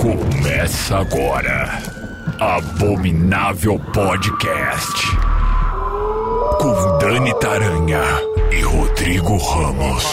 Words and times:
Começa 0.00 0.98
agora. 0.98 1.68
Abominável 2.40 3.78
Podcast. 3.92 5.06
Com 6.58 6.98
Dani 6.98 7.38
Taranha 7.38 8.02
e 8.50 8.62
Rodrigo 8.62 9.36
Ramos. 9.36 10.04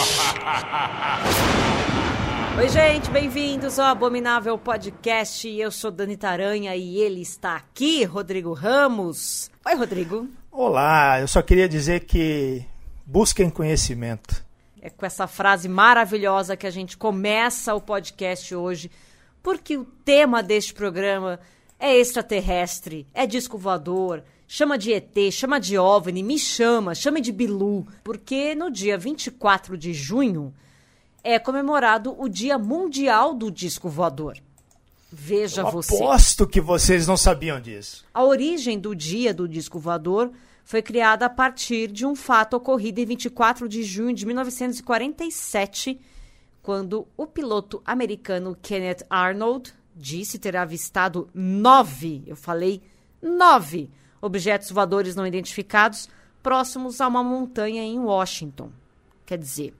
Oi, 2.56 2.68
gente, 2.68 3.10
bem-vindos 3.10 3.78
ao 3.78 3.86
Abominável 3.86 4.56
Podcast. 4.56 5.48
Eu 5.48 5.70
sou 5.72 5.90
Dani 5.90 6.16
Taranha 6.16 6.76
e 6.76 6.98
ele 6.98 7.22
está 7.22 7.56
aqui, 7.56 8.04
Rodrigo 8.04 8.52
Ramos. 8.52 9.50
Oi, 9.66 9.74
Rodrigo. 9.74 10.28
Olá, 10.52 11.20
eu 11.20 11.26
só 11.26 11.42
queria 11.42 11.68
dizer 11.68 12.00
que 12.00 12.64
busquem 13.04 13.50
conhecimento. 13.50 14.47
É 14.80 14.90
com 14.90 15.04
essa 15.04 15.26
frase 15.26 15.68
maravilhosa 15.68 16.56
que 16.56 16.66
a 16.66 16.70
gente 16.70 16.96
começa 16.96 17.74
o 17.74 17.80
podcast 17.80 18.54
hoje, 18.54 18.90
porque 19.42 19.76
o 19.76 19.84
tema 19.84 20.42
deste 20.42 20.72
programa 20.72 21.40
é 21.78 21.96
extraterrestre, 21.96 23.06
é 23.14 23.26
disco 23.26 23.56
voador, 23.56 24.22
chama 24.46 24.76
de 24.76 24.92
ET, 24.92 25.16
chama 25.30 25.60
de 25.60 25.78
OVNI, 25.78 26.22
me 26.22 26.38
chama, 26.38 26.94
chame 26.94 27.20
de 27.20 27.32
Bilu, 27.32 27.86
porque 28.02 28.54
no 28.54 28.70
dia 28.70 28.96
24 28.98 29.76
de 29.76 29.92
junho 29.92 30.54
é 31.22 31.38
comemorado 31.38 32.14
o 32.18 32.28
Dia 32.28 32.58
Mundial 32.58 33.34
do 33.34 33.50
Disco 33.50 33.88
Voador. 33.88 34.38
Veja 35.10 35.62
Eu 35.62 35.70
você. 35.70 35.94
Aposto 35.96 36.46
que 36.46 36.60
vocês 36.60 37.06
não 37.06 37.16
sabiam 37.16 37.60
disso. 37.60 38.04
A 38.12 38.24
origem 38.24 38.78
do 38.78 38.94
Dia 38.94 39.32
do 39.32 39.48
Disco 39.48 39.78
Voador 39.78 40.30
foi 40.68 40.82
criada 40.82 41.24
a 41.24 41.30
partir 41.30 41.90
de 41.90 42.04
um 42.04 42.14
fato 42.14 42.52
ocorrido 42.52 43.00
em 43.00 43.06
24 43.06 43.66
de 43.66 43.82
junho 43.82 44.14
de 44.14 44.26
1947, 44.26 45.98
quando 46.62 47.08
o 47.16 47.26
piloto 47.26 47.80
americano 47.86 48.54
Kenneth 48.60 49.02
Arnold 49.08 49.72
disse 49.96 50.38
ter 50.38 50.54
avistado 50.58 51.26
nove, 51.32 52.22
eu 52.26 52.36
falei 52.36 52.82
nove, 53.22 53.88
objetos 54.20 54.70
voadores 54.70 55.16
não 55.16 55.26
identificados 55.26 56.06
próximos 56.42 57.00
a 57.00 57.08
uma 57.08 57.24
montanha 57.24 57.82
em 57.82 57.98
Washington. 57.98 58.70
Quer 59.24 59.38
dizer, 59.38 59.74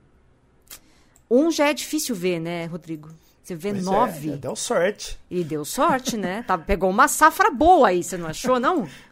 um 1.29 1.51
já 1.51 1.67
é 1.67 1.73
difícil 1.75 2.15
ver, 2.15 2.39
né, 2.39 2.65
Rodrigo? 2.65 3.11
Você 3.43 3.55
vê 3.55 3.71
Pois 3.71 3.85
é, 3.85 3.89
nove. 3.91 4.37
deu 4.37 4.55
sorte. 4.55 5.19
E 5.29 5.43
deu 5.43 5.65
sorte, 5.65 6.17
né? 6.17 6.43
Tá, 6.43 6.57
pegou 6.57 6.89
uma 6.89 7.07
safra 7.07 7.51
boa 7.51 7.89
aí, 7.89 8.03
você 8.03 8.17
não 8.17 8.27
achou, 8.27 8.59
não? 8.59 8.87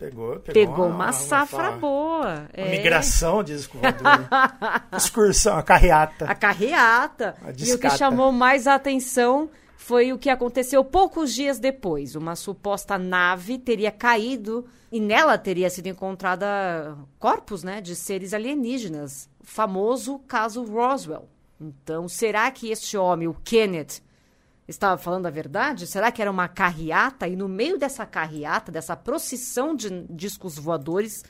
Pegou, 0.00 0.40
pegou, 0.40 0.54
Pegou 0.54 0.86
uma, 0.86 1.12
safra 1.12 1.72
uma, 1.72 1.76
boa. 1.76 2.26
Uma 2.26 2.48
é. 2.54 2.70
migração 2.70 3.44
de 3.44 3.54
voador. 3.56 4.28
Excursão, 4.96 5.58
a 5.58 5.62
carreata. 5.62 6.24
A 6.24 6.34
carreata. 6.34 7.36
A 7.42 7.50
e 7.50 7.74
o 7.74 7.78
que 7.78 7.90
chamou 7.90 8.32
mais 8.32 8.66
a 8.66 8.76
atenção 8.76 9.50
foi 9.76 10.10
o 10.10 10.18
que 10.18 10.30
aconteceu 10.30 10.82
poucos 10.82 11.34
dias 11.34 11.58
depois. 11.58 12.16
Uma 12.16 12.34
suposta 12.34 12.96
nave 12.96 13.58
teria 13.58 13.90
caído 13.90 14.64
e 14.90 14.98
nela 14.98 15.36
teria 15.36 15.68
sido 15.68 15.88
encontrada 15.88 16.96
corpos 17.18 17.62
né, 17.62 17.82
de 17.82 17.94
seres 17.94 18.32
alienígenas. 18.32 19.28
O 19.38 19.46
famoso 19.46 20.18
caso 20.20 20.64
Roswell. 20.64 21.28
Então, 21.60 22.08
será 22.08 22.50
que 22.50 22.70
este 22.70 22.96
homem, 22.96 23.28
o 23.28 23.36
Kenneth, 23.44 24.00
estava 24.70 24.96
falando 24.96 25.26
a 25.26 25.30
verdade? 25.30 25.86
Será 25.86 26.10
que 26.10 26.22
era 26.22 26.30
uma 26.30 26.48
carreata? 26.48 27.26
E 27.28 27.36
no 27.36 27.48
meio 27.48 27.78
dessa 27.78 28.06
carreata, 28.06 28.70
dessa 28.72 28.96
procissão 28.96 29.74
de 29.74 30.06
discos 30.08 30.56
voadores, 30.58 31.24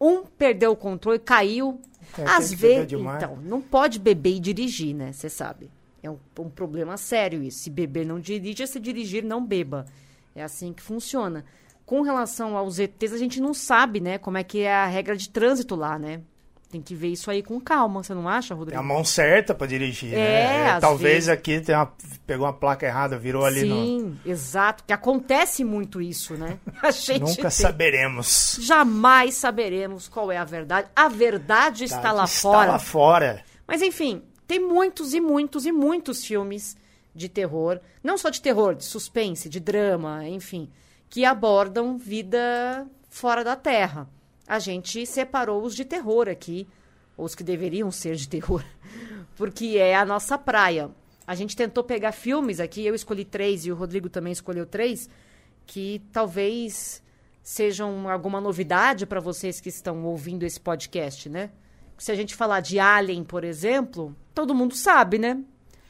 um 0.00 0.24
perdeu 0.24 0.72
o 0.72 0.76
controle, 0.76 1.18
caiu. 1.18 1.80
É, 2.18 2.24
Às 2.24 2.52
vezes. 2.52 2.92
Então, 2.92 3.36
não 3.42 3.60
pode 3.60 3.98
beber 3.98 4.36
e 4.36 4.40
dirigir, 4.40 4.94
né? 4.94 5.12
Você 5.12 5.28
sabe. 5.28 5.70
É 6.02 6.10
um, 6.10 6.18
um 6.38 6.50
problema 6.50 6.96
sério 6.96 7.42
isso. 7.42 7.60
Se 7.60 7.70
beber, 7.70 8.06
não 8.06 8.20
dirija. 8.20 8.66
Se 8.66 8.78
dirigir, 8.78 9.24
não 9.24 9.44
beba. 9.44 9.86
É 10.34 10.42
assim 10.42 10.72
que 10.72 10.82
funciona. 10.82 11.44
Com 11.86 12.02
relação 12.02 12.56
aos 12.56 12.78
ETs, 12.78 13.12
a 13.12 13.18
gente 13.18 13.40
não 13.40 13.54
sabe, 13.54 14.00
né? 14.00 14.18
Como 14.18 14.38
é 14.38 14.44
que 14.44 14.60
é 14.60 14.74
a 14.74 14.86
regra 14.86 15.16
de 15.16 15.28
trânsito 15.28 15.74
lá, 15.74 15.98
né? 15.98 16.22
Tem 16.74 16.82
que 16.82 16.92
ver 16.96 17.06
isso 17.12 17.30
aí 17.30 17.40
com 17.40 17.60
calma, 17.60 18.02
você 18.02 18.12
não 18.12 18.28
acha, 18.28 18.48
Tem 18.48 18.58
Rodrigo? 18.58 18.80
a 18.80 18.82
mão 18.82 19.04
certa 19.04 19.54
pra 19.54 19.64
dirigir, 19.64 20.12
É, 20.12 20.16
né? 20.16 20.70
às 20.72 20.80
Talvez 20.80 21.14
vezes. 21.14 21.28
aqui 21.28 21.60
tenha 21.60 21.78
uma- 21.78 21.92
pegou 22.26 22.44
uma 22.48 22.52
placa 22.52 22.84
errada, 22.84 23.16
virou 23.16 23.44
ali 23.44 23.62
no. 23.64 23.76
Sim, 23.76 24.18
exato. 24.26 24.82
Que 24.84 24.92
acontece 24.92 25.62
muito 25.62 26.00
isso, 26.02 26.34
né? 26.34 26.58
A 26.82 26.90
gente 26.90 27.20
Nunca 27.20 27.42
tem- 27.42 27.50
saberemos. 27.52 28.58
Jamais 28.60 29.34
saberemos 29.36 30.08
qual 30.08 30.32
é 30.32 30.36
a 30.36 30.42
verdade. 30.44 30.88
A 30.96 31.08
verdade 31.08 31.84
está 31.84 32.10
lá 32.10 32.24
Está 32.24 32.40
fora. 32.50 32.72
lá 32.72 32.78
fora. 32.80 33.44
Mas 33.68 33.80
enfim, 33.80 34.24
tem 34.48 34.58
muitos 34.58 35.14
e 35.14 35.20
muitos 35.20 35.66
e 35.66 35.70
muitos 35.70 36.24
filmes 36.24 36.76
de 37.14 37.28
terror, 37.28 37.78
não 38.02 38.18
só 38.18 38.30
de 38.30 38.40
terror, 38.40 38.74
de 38.74 38.84
suspense, 38.84 39.48
de 39.48 39.60
drama, 39.60 40.26
enfim, 40.28 40.68
que 41.08 41.24
abordam 41.24 41.96
vida 41.96 42.84
fora 43.08 43.44
da 43.44 43.54
Terra. 43.54 44.08
A 44.46 44.58
gente 44.58 45.06
separou 45.06 45.62
os 45.62 45.74
de 45.74 45.84
terror 45.84 46.28
aqui, 46.28 46.66
os 47.16 47.34
que 47.34 47.42
deveriam 47.42 47.90
ser 47.90 48.16
de 48.16 48.28
terror, 48.28 48.64
porque 49.36 49.76
é 49.78 49.94
a 49.94 50.04
nossa 50.04 50.36
praia. 50.36 50.90
A 51.26 51.34
gente 51.34 51.56
tentou 51.56 51.82
pegar 51.82 52.12
filmes 52.12 52.60
aqui, 52.60 52.84
eu 52.84 52.94
escolhi 52.94 53.24
três 53.24 53.64
e 53.64 53.72
o 53.72 53.74
Rodrigo 53.74 54.10
também 54.10 54.32
escolheu 54.32 54.66
três, 54.66 55.08
que 55.66 56.02
talvez 56.12 57.02
sejam 57.42 58.08
alguma 58.10 58.40
novidade 58.40 59.06
para 59.06 59.20
vocês 59.20 59.60
que 59.60 59.68
estão 59.68 60.04
ouvindo 60.04 60.44
esse 60.44 60.60
podcast, 60.60 61.28
né? 61.28 61.50
Se 61.96 62.10
a 62.10 62.14
gente 62.14 62.34
falar 62.34 62.60
de 62.60 62.78
Alien, 62.78 63.24
por 63.24 63.44
exemplo, 63.44 64.14
todo 64.34 64.54
mundo 64.54 64.74
sabe, 64.74 65.18
né? 65.18 65.42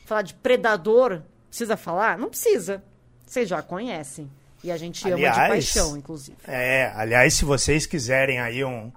Falar 0.04 0.22
de 0.22 0.34
Predador, 0.34 1.22
precisa 1.48 1.76
falar? 1.76 2.18
Não 2.18 2.28
precisa. 2.28 2.84
Vocês 3.24 3.48
já 3.48 3.62
conhecem. 3.62 4.30
E 4.64 4.72
a 4.72 4.76
gente 4.78 5.06
ama 5.06 5.16
de 5.18 5.26
Aliás, 5.26 5.48
paixão, 5.52 5.94
inclusive. 5.96 6.38
É, 6.48 6.90
aliás, 6.96 7.34
se 7.34 7.44
vocês 7.44 7.84
quiserem 7.86 8.40
aí 8.40 8.64
um 8.64 8.90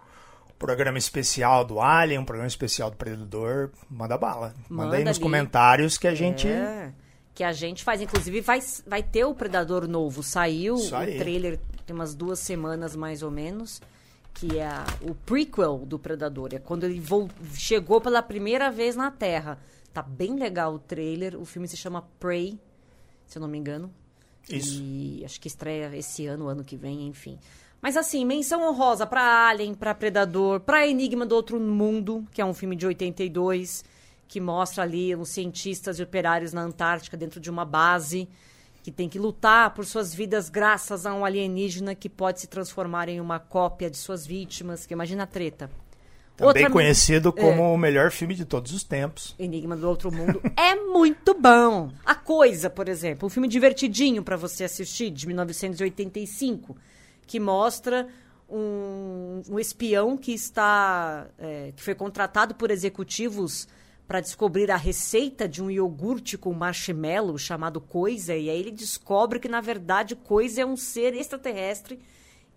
programa 0.57 0.97
especial 0.97 1.65
do 1.65 1.81
Alien, 1.81 2.19
um 2.21 2.25
programa 2.25 2.47
especial 2.47 2.89
do 2.89 2.95
Predador, 2.95 3.69
manda 3.89 4.17
bala. 4.17 4.55
Manda, 4.69 4.83
Manda 4.85 4.95
aí 4.97 5.03
nos 5.03 5.17
ali. 5.17 5.23
comentários 5.23 5.97
que 5.97 6.07
a 6.07 6.15
gente. 6.15 6.47
É, 6.47 6.91
que 7.35 7.43
a 7.43 7.51
gente 7.51 7.83
faz. 7.83 8.01
Inclusive, 8.01 8.39
vai, 8.39 8.59
vai 8.87 9.03
ter 9.03 9.25
o 9.25 9.35
Predador 9.35 9.87
novo. 9.87 10.23
Saiu 10.23 10.75
o 10.75 10.89
trailer 10.89 11.59
tem 11.85 11.93
umas 11.93 12.15
duas 12.15 12.39
semanas, 12.39 12.95
mais 12.95 13.21
ou 13.21 13.29
menos. 13.29 13.81
Que 14.33 14.59
é 14.59 14.67
a- 14.67 14.85
o 15.01 15.13
prequel 15.13 15.79
do 15.79 15.99
Predador. 15.99 16.49
É 16.53 16.59
quando 16.59 16.85
ele 16.85 17.03
chegou 17.55 17.99
pela 17.99 18.21
primeira 18.23 18.71
vez 18.71 18.95
na 18.95 19.11
Terra. 19.11 19.57
Tá 19.93 20.01
bem 20.01 20.35
legal 20.39 20.75
o 20.75 20.79
trailer. 20.79 21.35
O 21.39 21.43
filme 21.43 21.67
se 21.67 21.75
chama 21.75 22.03
Prey, 22.19 22.57
se 23.25 23.37
eu 23.37 23.41
não 23.41 23.47
me 23.49 23.57
engano. 23.57 23.91
Isso. 24.49 24.81
E 24.81 25.23
acho 25.25 25.39
que 25.39 25.47
estreia 25.47 25.95
esse 25.95 26.25
ano, 26.25 26.47
ano 26.47 26.63
que 26.63 26.75
vem, 26.75 27.07
enfim. 27.07 27.37
Mas 27.81 27.95
assim, 27.95 28.25
menção 28.25 28.67
honrosa 28.67 29.05
pra 29.05 29.47
Alien, 29.47 29.73
pra 29.73 29.93
Predador, 29.93 30.59
pra 30.61 30.87
Enigma 30.87 31.25
do 31.25 31.35
Outro 31.35 31.59
Mundo, 31.59 32.25
que 32.31 32.41
é 32.41 32.45
um 32.45 32.53
filme 32.53 32.75
de 32.75 32.87
82, 32.87 33.83
que 34.27 34.41
mostra 34.41 34.83
ali 34.83 35.15
os 35.15 35.29
cientistas 35.29 35.99
e 35.99 36.03
operários 36.03 36.53
na 36.53 36.61
Antártica 36.61 37.15
dentro 37.15 37.39
de 37.39 37.49
uma 37.49 37.63
base 37.63 38.27
que 38.83 38.91
tem 38.91 39.09
que 39.09 39.19
lutar 39.19 39.73
por 39.73 39.85
suas 39.85 40.13
vidas 40.13 40.49
graças 40.49 41.05
a 41.05 41.13
um 41.13 41.25
alienígena 41.25 41.93
que 41.93 42.07
pode 42.07 42.39
se 42.39 42.47
transformar 42.47 43.09
em 43.09 43.19
uma 43.19 43.37
cópia 43.37 43.89
de 43.89 43.97
suas 43.97 44.25
vítimas, 44.25 44.85
que 44.85 44.93
imagina 44.93 45.23
a 45.23 45.27
treta. 45.27 45.69
Também 46.37 46.49
Outra- 46.63 46.69
conhecido 46.69 47.33
como 47.33 47.63
É. 47.63 47.67
o 47.73 47.77
melhor 47.77 48.11
filme 48.11 48.35
de 48.35 48.45
todos 48.45 48.71
os 48.71 48.83
tempos. 48.83 49.33
Enigma 49.39 49.75
do 49.75 49.89
Outro 49.89 50.11
Mundo 50.11 50.39
é 50.55 50.75
muito 50.75 51.33
bom. 51.33 51.89
A 52.05 52.13
Coisa, 52.13 52.69
por 52.69 52.87
exemplo, 52.87 53.25
um 53.25 53.29
filme 53.29 53.47
divertidinho 53.47 54.21
para 54.21 54.37
você 54.37 54.63
assistir, 54.63 55.09
de 55.09 55.25
1985, 55.27 56.77
que 57.25 57.39
mostra 57.39 58.07
um, 58.49 59.41
um 59.49 59.59
espião 59.59 60.15
que 60.15 60.31
está 60.31 61.27
é, 61.39 61.73
que 61.75 61.81
foi 61.83 61.95
contratado 61.95 62.53
por 62.55 62.69
executivos 62.71 63.67
para 64.07 64.21
descobrir 64.21 64.71
a 64.71 64.77
receita 64.77 65.47
de 65.49 65.61
um 65.61 65.69
iogurte 65.69 66.37
com 66.37 66.53
marshmallow 66.53 67.37
chamado 67.37 67.81
Coisa, 67.81 68.33
e 68.35 68.49
aí 68.49 68.59
ele 68.59 68.71
descobre 68.71 69.39
que 69.39 69.49
na 69.49 69.59
verdade 69.59 70.15
Coisa 70.15 70.61
é 70.61 70.65
um 70.65 70.77
ser 70.77 71.13
extraterrestre 71.13 71.99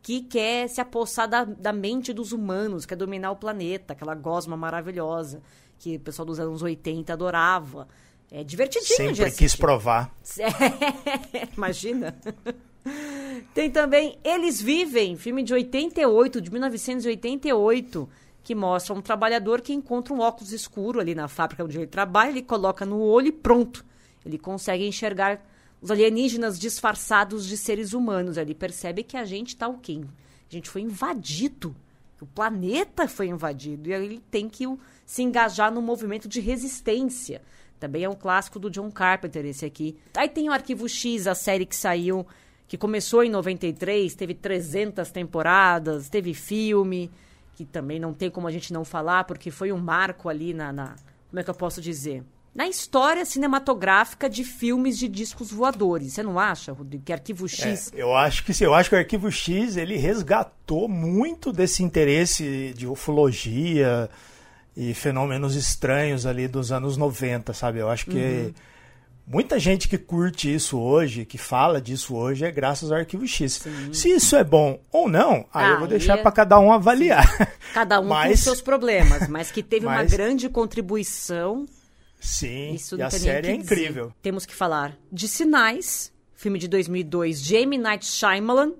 que 0.02 0.22
quer 0.22 0.68
se 0.68 0.80
apossar 0.80 1.28
da, 1.28 1.44
da 1.44 1.72
mente 1.72 2.12
dos 2.12 2.32
humanos, 2.32 2.86
quer 2.86 2.96
dominar 2.96 3.30
o 3.30 3.36
planeta, 3.36 3.92
aquela 3.92 4.14
gosma 4.14 4.56
maravilhosa 4.56 5.42
que 5.78 5.96
o 5.96 6.00
pessoal 6.00 6.26
dos 6.26 6.38
anos 6.38 6.62
80 6.62 7.12
adorava. 7.12 7.88
É 8.30 8.44
divertidinho 8.44 8.88
de 8.88 8.94
Sempre 8.94 9.24
assistir. 9.24 9.38
quis 9.44 9.56
provar. 9.56 10.14
Imagina. 11.56 12.16
Tem 13.52 13.70
também 13.70 14.18
Eles 14.24 14.60
Vivem, 14.60 15.16
filme 15.16 15.42
de 15.42 15.52
88, 15.52 16.40
de 16.40 16.50
1988, 16.50 18.08
que 18.42 18.54
mostra 18.54 18.94
um 18.94 19.02
trabalhador 19.02 19.60
que 19.60 19.72
encontra 19.72 20.14
um 20.14 20.20
óculos 20.20 20.52
escuro 20.52 21.00
ali 21.00 21.14
na 21.14 21.28
fábrica 21.28 21.64
onde 21.64 21.76
ele 21.78 21.86
trabalha, 21.86 22.30
ele 22.30 22.42
coloca 22.42 22.86
no 22.86 23.00
olho 23.00 23.28
e 23.28 23.32
pronto. 23.32 23.84
Ele 24.24 24.38
consegue 24.38 24.86
enxergar 24.86 25.44
os 25.80 25.90
alienígenas 25.90 26.58
disfarçados 26.58 27.46
de 27.46 27.56
seres 27.56 27.92
humanos. 27.92 28.36
Ele 28.36 28.54
percebe 28.54 29.02
que 29.02 29.16
a 29.16 29.24
gente 29.24 29.56
tá 29.56 29.68
o 29.68 29.78
quê? 29.78 30.00
A 30.48 30.52
gente 30.52 30.68
foi 30.68 30.82
invadido 30.82 31.74
O 32.20 32.26
planeta 32.26 33.08
foi 33.08 33.28
invadido 33.28 33.88
e 33.88 33.92
ele 33.92 34.20
tem 34.30 34.48
que 34.48 34.64
se 35.06 35.22
engajar 35.22 35.72
no 35.72 35.80
movimento 35.80 36.28
de 36.28 36.40
resistência. 36.40 37.40
Também 37.78 38.04
é 38.04 38.08
um 38.08 38.14
clássico 38.14 38.58
do 38.58 38.70
John 38.70 38.90
Carpenter 38.90 39.46
esse 39.46 39.64
aqui. 39.64 39.96
Aí 40.14 40.28
tem 40.28 40.48
o 40.48 40.52
Arquivo 40.52 40.86
X, 40.86 41.26
a 41.26 41.34
série 41.34 41.64
que 41.64 41.74
saiu, 41.74 42.26
que 42.68 42.76
começou 42.76 43.24
em 43.24 43.30
93, 43.30 44.14
teve 44.14 44.34
300 44.34 45.10
temporadas, 45.10 46.10
teve 46.10 46.34
filme, 46.34 47.10
que 47.54 47.64
também 47.64 47.98
não 47.98 48.12
tem 48.12 48.30
como 48.30 48.46
a 48.46 48.50
gente 48.50 48.70
não 48.70 48.84
falar, 48.84 49.24
porque 49.24 49.50
foi 49.50 49.72
um 49.72 49.78
marco 49.78 50.28
ali 50.28 50.52
na, 50.52 50.72
na 50.72 50.94
como 51.30 51.40
é 51.40 51.42
que 51.42 51.50
eu 51.50 51.54
posso 51.54 51.80
dizer? 51.80 52.22
Na 52.52 52.66
história 52.66 53.24
cinematográfica 53.24 54.28
de 54.28 54.42
filmes 54.42 54.98
de 54.98 55.06
discos 55.06 55.52
voadores. 55.52 56.14
Você 56.14 56.22
não 56.22 56.38
acha, 56.38 56.72
Rodrigo, 56.72 57.04
que 57.04 57.12
Arquivo 57.12 57.48
X... 57.48 57.92
É, 57.94 58.02
eu 58.02 58.14
acho 58.14 58.44
que 58.44 58.52
sim. 58.52 58.64
Eu 58.64 58.74
acho 58.74 58.90
que 58.90 58.96
o 58.96 58.98
Arquivo 58.98 59.30
X, 59.30 59.76
ele 59.76 59.96
resgatou 59.96 60.88
muito 60.88 61.52
desse 61.52 61.84
interesse 61.84 62.74
de 62.76 62.88
ufologia 62.88 64.10
e 64.76 64.92
fenômenos 64.94 65.54
estranhos 65.54 66.26
ali 66.26 66.48
dos 66.48 66.72
anos 66.72 66.96
90, 66.96 67.52
sabe? 67.52 67.78
Eu 67.78 67.88
acho 67.88 68.06
que 68.06 68.18
uhum. 68.18 68.52
muita 69.28 69.56
gente 69.56 69.88
que 69.88 69.96
curte 69.96 70.52
isso 70.52 70.76
hoje, 70.76 71.24
que 71.24 71.38
fala 71.38 71.80
disso 71.80 72.16
hoje, 72.16 72.44
é 72.44 72.50
graças 72.50 72.90
ao 72.90 72.98
Arquivo 72.98 73.28
X. 73.28 73.54
Sim. 73.62 73.92
Se 73.92 74.08
isso 74.08 74.34
é 74.34 74.42
bom 74.42 74.80
ou 74.90 75.08
não, 75.08 75.46
aí 75.54 75.66
ah, 75.66 75.68
eu 75.68 75.78
vou 75.78 75.88
deixar 75.88 76.18
é... 76.18 76.22
para 76.22 76.32
cada 76.32 76.58
um 76.58 76.72
avaliar. 76.72 77.28
Cada 77.72 78.00
um 78.00 78.08
mas... 78.08 78.40
com 78.40 78.44
seus 78.44 78.60
problemas, 78.60 79.28
mas 79.28 79.52
que 79.52 79.62
teve 79.62 79.86
mas... 79.86 80.00
uma 80.00 80.16
grande 80.16 80.48
contribuição 80.48 81.68
Sim, 82.20 82.74
Isso 82.74 82.96
e 82.96 83.02
a 83.02 83.10
série 83.10 83.48
é 83.48 83.54
incrível. 83.54 84.12
Temos 84.20 84.44
que 84.44 84.54
falar 84.54 84.96
de 85.10 85.26
Sinais, 85.26 86.12
filme 86.34 86.58
de 86.58 86.68
2002 86.68 87.42
de 87.42 87.56
M. 87.56 87.78
Night 87.78 88.04
Shyamalan, 88.04 88.74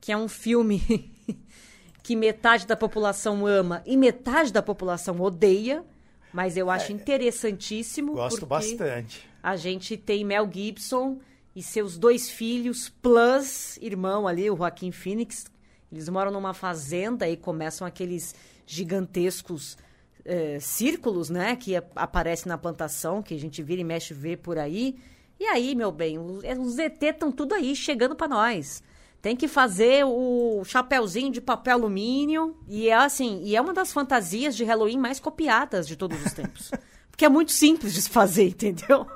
que 0.00 0.12
é 0.12 0.16
um 0.16 0.28
filme 0.28 1.12
que 2.02 2.14
metade 2.14 2.64
da 2.66 2.76
população 2.76 3.44
ama 3.44 3.82
e 3.84 3.96
metade 3.96 4.52
da 4.52 4.62
população 4.62 5.20
odeia, 5.20 5.84
mas 6.32 6.56
eu 6.56 6.70
acho 6.70 6.92
é, 6.92 6.94
interessantíssimo. 6.94 8.12
Gosto 8.12 8.46
bastante. 8.46 9.28
A 9.42 9.56
gente 9.56 9.96
tem 9.96 10.24
Mel 10.24 10.48
Gibson 10.50 11.18
e 11.56 11.62
seus 11.62 11.98
dois 11.98 12.30
filhos, 12.30 12.88
plus 13.02 13.76
irmão 13.78 14.28
ali, 14.28 14.48
o 14.48 14.56
Joaquim 14.56 14.92
Phoenix. 14.92 15.46
Eles 15.90 16.08
moram 16.08 16.30
numa 16.30 16.54
fazenda 16.54 17.28
e 17.28 17.36
começam 17.36 17.86
aqueles 17.86 18.34
gigantescos 18.66 19.76
é, 20.24 20.58
círculos, 20.60 21.28
né, 21.30 21.56
que 21.56 21.74
aparecem 21.94 22.48
na 22.48 22.56
plantação, 22.56 23.22
que 23.22 23.34
a 23.34 23.38
gente 23.38 23.62
vira 23.62 23.80
e 23.80 23.84
mexe 23.84 24.14
vê 24.14 24.36
por 24.36 24.58
aí. 24.58 24.96
E 25.38 25.44
aí, 25.44 25.74
meu 25.74 25.90
bem, 25.92 26.18
os 26.18 26.78
ET 26.78 27.02
estão 27.02 27.30
tudo 27.30 27.54
aí 27.54 27.74
chegando 27.74 28.16
para 28.16 28.28
nós. 28.28 28.82
Tem 29.20 29.34
que 29.34 29.48
fazer 29.48 30.04
o 30.04 30.62
chapéuzinho 30.64 31.32
de 31.32 31.40
papel 31.40 31.74
alumínio. 31.74 32.56
E 32.68 32.88
é 32.88 32.94
assim, 32.94 33.40
e 33.42 33.56
é 33.56 33.60
uma 33.60 33.72
das 33.72 33.92
fantasias 33.92 34.54
de 34.54 34.64
Halloween 34.64 34.98
mais 34.98 35.18
copiadas 35.18 35.88
de 35.88 35.96
todos 35.96 36.24
os 36.24 36.32
tempos. 36.32 36.70
Porque 37.10 37.24
é 37.24 37.28
muito 37.28 37.52
simples 37.52 37.94
de 37.94 38.02
se 38.02 38.10
fazer, 38.10 38.48
entendeu? 38.48 39.06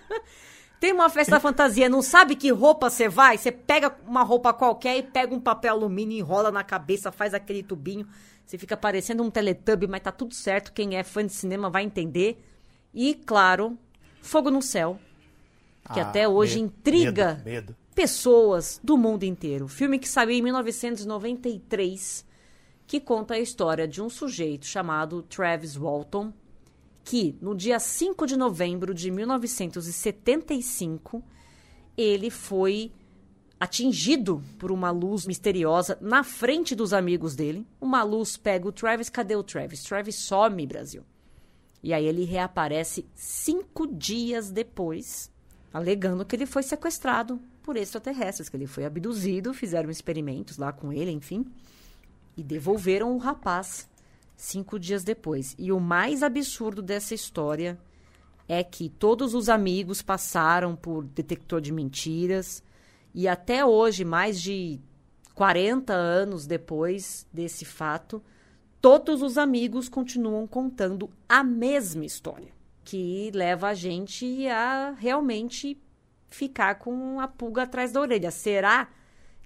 Tem 0.80 0.92
uma 0.92 1.08
festa 1.08 1.32
da 1.32 1.40
fantasia, 1.40 1.88
não 1.88 2.02
sabe 2.02 2.36
que 2.36 2.50
roupa 2.50 2.90
você 2.90 3.08
vai? 3.08 3.38
Você 3.38 3.50
pega 3.50 3.96
uma 4.06 4.22
roupa 4.22 4.52
qualquer 4.52 4.98
e 4.98 5.02
pega 5.02 5.34
um 5.34 5.40
papel 5.40 5.74
alumínio, 5.74 6.18
enrola 6.18 6.50
na 6.50 6.62
cabeça, 6.62 7.10
faz 7.10 7.32
aquele 7.32 7.62
tubinho. 7.62 8.06
Você 8.46 8.56
fica 8.56 8.76
parecendo 8.76 9.24
um 9.24 9.30
teletubbie, 9.30 9.88
mas 9.88 10.02
tá 10.02 10.12
tudo 10.12 10.32
certo. 10.32 10.72
Quem 10.72 10.96
é 10.96 11.02
fã 11.02 11.26
de 11.26 11.32
cinema 11.32 11.68
vai 11.68 11.82
entender. 11.82 12.40
E, 12.94 13.14
claro, 13.14 13.76
Fogo 14.22 14.48
no 14.50 14.62
Céu, 14.62 15.00
que 15.92 15.98
ah, 15.98 16.04
até 16.04 16.28
hoje 16.28 16.62
medo, 16.62 16.66
intriga 16.66 17.34
medo, 17.34 17.44
medo. 17.44 17.76
pessoas 17.92 18.80
do 18.82 18.96
mundo 18.96 19.24
inteiro. 19.24 19.66
Filme 19.66 19.98
que 19.98 20.08
saiu 20.08 20.30
em 20.30 20.42
1993, 20.42 22.24
que 22.86 23.00
conta 23.00 23.34
a 23.34 23.40
história 23.40 23.88
de 23.88 24.00
um 24.00 24.08
sujeito 24.08 24.64
chamado 24.64 25.22
Travis 25.22 25.76
Walton, 25.76 26.32
que 27.02 27.36
no 27.40 27.52
dia 27.52 27.80
5 27.80 28.24
de 28.26 28.36
novembro 28.36 28.94
de 28.94 29.10
1975 29.10 31.20
ele 31.96 32.30
foi 32.30 32.92
atingido 33.58 34.42
por 34.58 34.70
uma 34.70 34.90
luz 34.90 35.26
misteriosa 35.26 35.98
na 36.00 36.22
frente 36.22 36.74
dos 36.74 36.92
amigos 36.92 37.34
dele. 37.34 37.66
Uma 37.80 38.02
luz 38.02 38.36
pega 38.36 38.68
o 38.68 38.72
Travis. 38.72 39.08
Cadê 39.08 39.34
o 39.34 39.42
Travis? 39.42 39.82
Travis 39.82 40.16
some, 40.16 40.66
Brasil. 40.66 41.02
E 41.82 41.92
aí 41.92 42.04
ele 42.04 42.24
reaparece 42.24 43.06
cinco 43.14 43.86
dias 43.86 44.50
depois, 44.50 45.30
alegando 45.72 46.24
que 46.24 46.34
ele 46.34 46.46
foi 46.46 46.62
sequestrado 46.62 47.40
por 47.62 47.76
extraterrestres, 47.76 48.48
que 48.48 48.56
ele 48.56 48.66
foi 48.66 48.84
abduzido, 48.84 49.54
fizeram 49.54 49.90
experimentos 49.90 50.56
lá 50.58 50.72
com 50.72 50.92
ele, 50.92 51.10
enfim, 51.10 51.44
e 52.36 52.42
devolveram 52.42 53.14
o 53.14 53.18
rapaz 53.18 53.88
cinco 54.36 54.78
dias 54.78 55.02
depois. 55.02 55.54
E 55.58 55.72
o 55.72 55.80
mais 55.80 56.22
absurdo 56.22 56.82
dessa 56.82 57.14
história 57.14 57.78
é 58.48 58.62
que 58.62 58.88
todos 58.88 59.34
os 59.34 59.48
amigos 59.48 60.02
passaram 60.02 60.76
por 60.76 61.04
detector 61.04 61.60
de 61.60 61.72
mentiras 61.72 62.62
e 63.16 63.26
até 63.26 63.64
hoje, 63.64 64.04
mais 64.04 64.38
de 64.38 64.78
40 65.34 65.90
anos 65.90 66.46
depois 66.46 67.26
desse 67.32 67.64
fato, 67.64 68.22
todos 68.78 69.22
os 69.22 69.38
amigos 69.38 69.88
continuam 69.88 70.46
contando 70.46 71.08
a 71.26 71.42
mesma 71.42 72.04
história, 72.04 72.52
que 72.84 73.30
leva 73.32 73.68
a 73.68 73.74
gente 73.74 74.46
a 74.48 74.94
realmente 74.98 75.80
ficar 76.28 76.74
com 76.74 77.18
a 77.18 77.26
pulga 77.26 77.62
atrás 77.62 77.90
da 77.90 78.02
orelha. 78.02 78.30
Será 78.30 78.86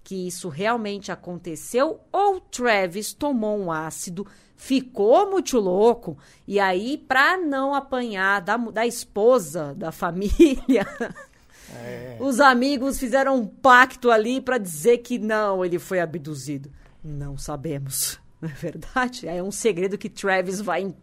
que 0.02 0.26
isso 0.26 0.49
realmente 0.49 1.12
aconteceu 1.12 2.00
ou 2.11 2.40
Travis 2.40 3.12
tomou 3.12 3.56
um 3.56 3.70
ácido, 3.70 4.26
ficou 4.56 5.31
muito 5.31 5.61
louco 5.61 6.19
e 6.44 6.58
aí 6.58 6.99
para 6.99 7.37
não 7.37 7.72
apanhar 7.72 8.40
da, 8.40 8.56
da 8.56 8.84
esposa 8.84 9.75
da 9.76 9.93
família 9.93 10.84
É. 11.76 12.17
Os 12.20 12.40
amigos 12.40 12.99
fizeram 12.99 13.37
um 13.37 13.46
pacto 13.46 14.11
ali 14.11 14.40
para 14.40 14.58
dizer 14.58 14.99
que 14.99 15.19
não, 15.19 15.64
ele 15.64 15.78
foi 15.78 16.00
abduzido. 16.00 16.70
Não 17.02 17.37
sabemos, 17.37 18.19
não 18.40 18.49
é 18.49 18.52
verdade? 18.52 19.28
É 19.28 19.43
um 19.43 19.50
segredo 19.50 19.99
que 19.99 20.08
Travis 20.08 20.61
vai 20.61 20.94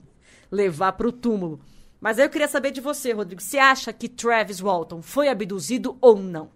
levar 0.51 0.93
para 0.93 1.07
o 1.07 1.11
túmulo. 1.11 1.59
Mas 1.99 2.19
aí 2.19 2.25
eu 2.25 2.29
queria 2.29 2.47
saber 2.47 2.71
de 2.71 2.79
você, 2.79 3.11
Rodrigo. 3.11 3.41
Você 3.41 3.57
acha 3.57 3.91
que 3.91 4.07
Travis 4.07 4.59
Walton 4.59 5.01
foi 5.01 5.29
abduzido 5.29 5.97
ou 5.99 6.17
não? 6.17 6.49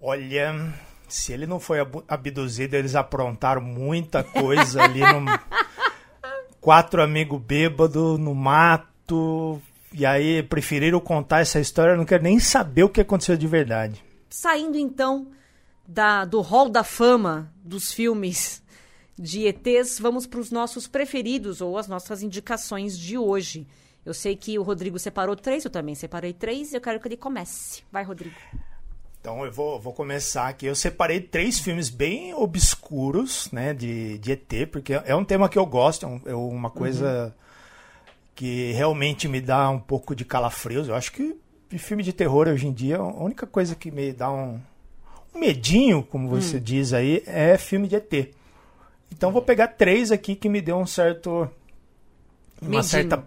Olha, 0.00 0.72
se 1.08 1.32
ele 1.32 1.46
não 1.46 1.58
foi 1.58 1.78
abduzido, 2.06 2.76
eles 2.76 2.94
aprontaram 2.94 3.60
muita 3.60 4.22
coisa 4.22 4.82
ali 4.82 5.00
no. 5.00 5.24
Quatro 6.60 7.02
amigos 7.02 7.40
bêbados 7.40 8.18
no 8.18 8.34
mato, 8.34 9.60
e 9.92 10.04
aí 10.04 10.42
preferiram 10.42 11.00
contar 11.00 11.40
essa 11.40 11.60
história, 11.60 11.96
não 11.96 12.04
quero 12.04 12.22
nem 12.22 12.38
saber 12.38 12.82
o 12.82 12.88
que 12.88 13.00
aconteceu 13.00 13.36
de 13.36 13.46
verdade. 13.46 14.04
Saindo 14.28 14.76
então 14.76 15.28
da, 15.86 16.24
do 16.24 16.40
hall 16.40 16.68
da 16.68 16.84
fama 16.84 17.52
dos 17.64 17.92
filmes 17.92 18.62
de 19.18 19.46
ETs, 19.46 19.98
vamos 19.98 20.26
para 20.26 20.40
os 20.40 20.50
nossos 20.50 20.86
preferidos 20.86 21.60
ou 21.60 21.78
as 21.78 21.88
nossas 21.88 22.22
indicações 22.22 22.98
de 22.98 23.16
hoje. 23.16 23.66
Eu 24.04 24.14
sei 24.14 24.36
que 24.36 24.58
o 24.58 24.62
Rodrigo 24.62 24.98
separou 24.98 25.34
três, 25.34 25.64
eu 25.64 25.70
também 25.70 25.94
separei 25.94 26.32
três, 26.32 26.72
eu 26.72 26.80
quero 26.80 27.00
que 27.00 27.08
ele 27.08 27.16
comece. 27.16 27.82
Vai, 27.90 28.04
Rodrigo. 28.04 28.36
Então 29.20 29.44
eu 29.44 29.50
vou, 29.50 29.80
vou 29.80 29.92
começar 29.92 30.48
aqui. 30.48 30.66
Eu 30.66 30.74
separei 30.74 31.20
três 31.20 31.58
filmes 31.58 31.90
bem 31.90 32.32
obscuros, 32.32 33.50
né, 33.50 33.74
de, 33.74 34.18
de 34.18 34.32
ET, 34.32 34.70
porque 34.70 34.92
é 34.92 35.14
um 35.14 35.24
tema 35.24 35.48
que 35.48 35.58
eu 35.58 35.66
gosto, 35.66 36.06
é, 36.06 36.08
um, 36.08 36.20
é 36.26 36.34
uma 36.34 36.70
coisa. 36.70 37.34
Uhum 37.36 37.47
que 38.38 38.70
realmente 38.70 39.26
me 39.26 39.40
dá 39.40 39.68
um 39.68 39.80
pouco 39.80 40.14
de 40.14 40.24
calafrios. 40.24 40.86
Eu 40.86 40.94
acho 40.94 41.10
que 41.10 41.36
filme 41.76 42.04
de 42.04 42.12
terror 42.12 42.46
hoje 42.46 42.68
em 42.68 42.72
dia, 42.72 42.96
a 42.96 43.02
única 43.02 43.48
coisa 43.48 43.74
que 43.74 43.90
me 43.90 44.12
dá 44.12 44.30
um, 44.30 44.60
um 45.34 45.40
medinho, 45.40 46.04
como 46.04 46.28
você 46.28 46.58
hum. 46.58 46.60
diz 46.60 46.92
aí, 46.92 47.20
é 47.26 47.58
filme 47.58 47.88
de 47.88 47.96
ET. 47.96 48.32
Então 49.10 49.32
vou 49.32 49.42
pegar 49.42 49.66
três 49.66 50.12
aqui 50.12 50.36
que 50.36 50.48
me 50.48 50.60
deu 50.60 50.76
um 50.78 50.86
certo 50.86 51.50
uma 52.62 52.70
medinho. 52.70 52.84
certa 52.84 53.24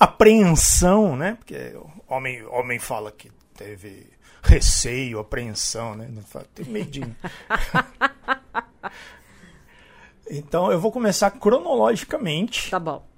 apreensão, 0.00 1.14
né? 1.14 1.34
Porque 1.34 1.76
homem 2.08 2.42
homem 2.46 2.78
fala 2.78 3.12
que 3.12 3.30
teve 3.54 4.06
receio, 4.42 5.18
apreensão, 5.18 5.94
né? 5.94 6.08
Não 6.10 6.22
fala, 6.22 6.46
tem 6.54 6.64
medinho. 6.64 7.14
então 10.30 10.72
eu 10.72 10.80
vou 10.80 10.90
começar 10.90 11.30
cronologicamente. 11.32 12.70
Tá 12.70 12.80
bom. 12.80 13.12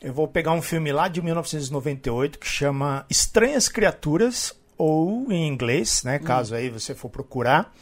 Eu 0.00 0.12
vou 0.12 0.28
pegar 0.28 0.52
um 0.52 0.62
filme 0.62 0.92
lá 0.92 1.08
de 1.08 1.22
1998 1.22 2.38
que 2.38 2.46
chama 2.46 3.06
Estranhas 3.08 3.68
Criaturas, 3.68 4.54
ou 4.76 5.30
em 5.30 5.46
inglês, 5.46 6.02
né, 6.02 6.18
caso 6.18 6.54
hum. 6.54 6.58
aí 6.58 6.68
você 6.68 6.94
for 6.94 7.08
procurar, 7.08 7.72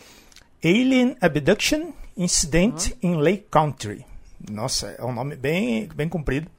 Alien 0.65 1.17
Abduction 1.21 1.93
Incident 2.17 2.93
in 3.03 3.17
Lake 3.17 3.47
Country. 3.51 4.05
Nossa, 4.51 4.95
é 4.99 5.05
um 5.05 5.13
nome 5.13 5.37
bem, 5.37 5.89
bem 5.95 6.09
comprido. 6.09 6.51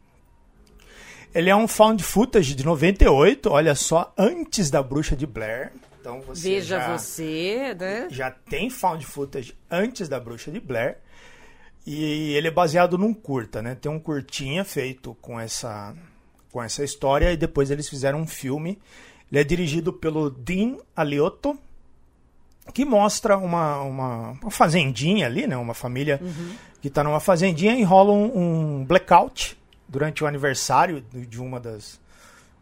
Ele 1.33 1.49
é 1.49 1.55
um 1.55 1.67
found 1.67 2.03
footage 2.03 2.53
de 2.53 2.63
98, 2.63 3.49
olha 3.49 3.73
só, 3.73 4.13
antes 4.17 4.69
da 4.69 4.83
Bruxa 4.83 5.15
de 5.15 5.25
Blair. 5.25 5.71
Então 5.99 6.21
você 6.21 6.55
Veja 6.55 6.79
já, 6.79 6.97
você, 6.97 7.75
né? 7.79 8.07
Já 8.11 8.29
tem 8.29 8.69
found 8.69 9.05
footage 9.05 9.55
antes 9.69 10.07
da 10.07 10.19
Bruxa 10.19 10.51
de 10.51 10.59
Blair. 10.59 10.97
E 11.85 12.33
ele 12.33 12.47
é 12.47 12.51
baseado 12.51 12.97
num 12.97 13.13
curta, 13.13 13.61
né? 13.61 13.75
Tem 13.75 13.91
um 13.91 13.99
curtinha 13.99 14.63
feito 14.63 15.15
com 15.21 15.39
essa, 15.39 15.93
com 16.51 16.63
essa 16.63 16.83
história 16.83 17.31
e 17.31 17.37
depois 17.37 17.69
eles 17.69 17.89
fizeram 17.89 18.21
um 18.21 18.27
filme. 18.27 18.79
Ele 19.29 19.41
é 19.41 19.43
dirigido 19.43 19.91
pelo 19.91 20.29
Dean 20.29 20.77
Aliotto, 20.95 21.59
que 22.73 22.85
mostra 22.85 23.37
uma, 23.37 23.81
uma, 23.81 24.31
uma 24.41 24.51
fazendinha 24.51 25.25
ali, 25.25 25.45
né? 25.45 25.57
Uma 25.57 25.73
família 25.73 26.21
que 26.81 26.87
está 26.87 27.03
numa 27.03 27.19
fazendinha 27.19 27.75
e 27.75 27.83
rola 27.83 28.13
um, 28.13 28.79
um 28.79 28.85
blackout 28.85 29.57
durante 29.87 30.23
o 30.23 30.27
aniversário 30.27 31.01
de 31.01 31.41
uma 31.41 31.59
das, 31.59 31.99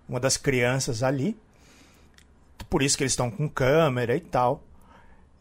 uma 0.10 0.20
das 0.20 0.38
crianças 0.38 1.04
ali. 1.04 1.38
Por 2.70 2.82
isso 2.82 2.98
que 2.98 3.04
eles 3.04 3.12
estão 3.12 3.30
com 3.30 3.48
câmera 3.48 4.16
e 4.16 4.20
tal. 4.20 4.64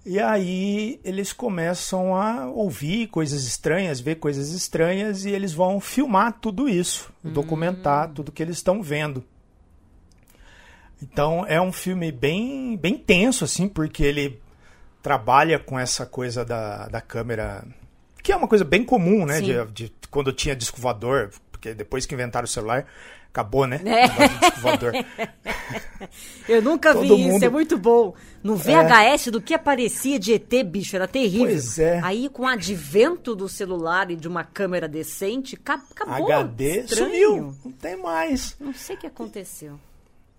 E 0.05 0.19
aí 0.19 0.99
eles 1.05 1.33
começam 1.33 2.15
a 2.17 2.47
ouvir 2.47 3.09
coisas 3.09 3.45
estranhas, 3.45 4.01
ver 4.01 4.15
coisas 4.17 4.51
estranhas 4.53 5.25
e 5.27 5.31
eles 5.31 5.53
vão 5.53 5.79
filmar 5.79 6.39
tudo 6.41 6.69
isso, 6.69 7.13
documentar 7.23 8.09
tudo 8.11 8.33
que 8.33 8.43
eles 8.43 8.57
estão 8.57 8.83
vendo. 8.83 9.23
Então 11.03 11.45
é 11.47 11.61
um 11.61 11.73
filme 11.73 12.11
bem, 12.13 12.77
bem 12.77 12.97
tenso, 12.97 13.45
assim, 13.45 13.69
porque 13.69 14.03
ele 14.03 14.41
trabalha 15.03 15.59
com 15.59 15.79
essa 15.79 16.05
coisa 16.05 16.45
da, 16.45 16.89
da 16.89 17.01
câmera, 17.01 17.65
que 18.23 18.33
é 18.33 18.37
uma 18.37 18.49
coisa 18.49 18.65
bem 18.65 18.85
comum, 18.85 19.25
né? 19.25 19.41
De, 19.65 19.73
de- 19.89 19.93
quando 20.11 20.33
tinha 20.33 20.55
disco 20.57 20.81
voador, 20.81 21.31
porque 21.61 21.75
depois 21.75 22.07
que 22.07 22.15
inventaram 22.15 22.47
o 22.47 22.49
celular, 22.49 22.87
acabou, 23.29 23.67
né? 23.67 23.81
É. 23.85 24.09
Eu 26.49 26.63
nunca 26.63 26.95
vi 26.95 27.07
isso, 27.07 27.29
mundo- 27.33 27.43
é 27.45 27.49
muito 27.51 27.77
bom. 27.77 28.15
No 28.43 28.57
VHS 28.57 29.27
do 29.31 29.41
que 29.43 29.53
aparecia 29.53 30.19
de 30.19 30.33
ET, 30.33 30.51
bicho, 30.65 30.97
era 30.97 31.07
terrível. 31.07 31.47
Pois 31.47 31.79
é. 31.79 32.01
Aí, 32.03 32.29
com 32.31 32.45
o 32.45 32.47
advento 32.49 33.37
do 33.37 33.47
celular 33.49 34.11
e 34.11 34.17
de 34.17 34.27
uma 34.27 34.43
câmera 34.43 34.89
decente, 34.89 35.55
ca- 35.57 35.83
acabou. 35.91 36.33
HD 36.33 36.81
Estranho. 36.81 37.05
sumiu, 37.11 37.57
não 37.65 37.73
tem 37.73 37.97
mais. 38.03 38.57
Não 38.59 38.73
sei 38.73 38.97
o 38.97 38.99
que 38.99 39.07
aconteceu. 39.07 39.79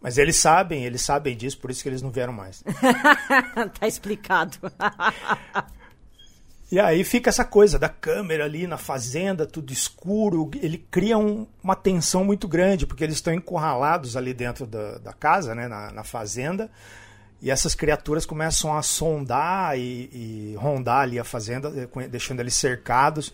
Mas 0.02 0.18
eles 0.18 0.36
sabem, 0.36 0.84
eles 0.84 1.04
sabem 1.04 1.38
disso, 1.38 1.60
por 1.60 1.70
isso 1.70 1.84
que 1.84 1.90
eles 1.90 2.02
não 2.02 2.10
vieram 2.10 2.34
mais. 2.34 2.64
tá 3.80 3.88
explicado. 3.88 4.58
E 6.72 6.80
aí 6.80 7.04
fica 7.04 7.30
essa 7.30 7.44
coisa 7.44 7.78
da 7.78 7.90
câmera 7.90 8.46
ali 8.46 8.66
na 8.66 8.78
fazenda, 8.78 9.46
tudo 9.46 9.74
escuro. 9.74 10.50
Ele 10.62 10.78
cria 10.90 11.18
um- 11.18 11.46
uma 11.62 11.76
tensão 11.76 12.24
muito 12.24 12.48
grande, 12.48 12.86
porque 12.88 13.04
eles 13.04 13.16
estão 13.16 13.34
encurralados 13.34 14.16
ali 14.16 14.34
dentro 14.34 14.66
da, 14.66 14.98
da 15.00 15.12
casa, 15.14 15.54
né, 15.54 15.68
na, 15.68 15.92
na 15.92 16.04
fazenda. 16.04 16.72
E 17.42 17.52
essas 17.52 17.76
criaturas 17.76 18.26
começam 18.26 18.74
a 18.78 18.82
sondar 18.82 19.78
e, 19.78 20.10
e 20.14 20.56
rondar 20.58 21.02
ali 21.02 21.20
a 21.20 21.24
fazenda, 21.26 21.74
eh, 21.76 22.08
deixando 22.08 22.40
eles 22.40 22.54
cercados. 22.54 23.34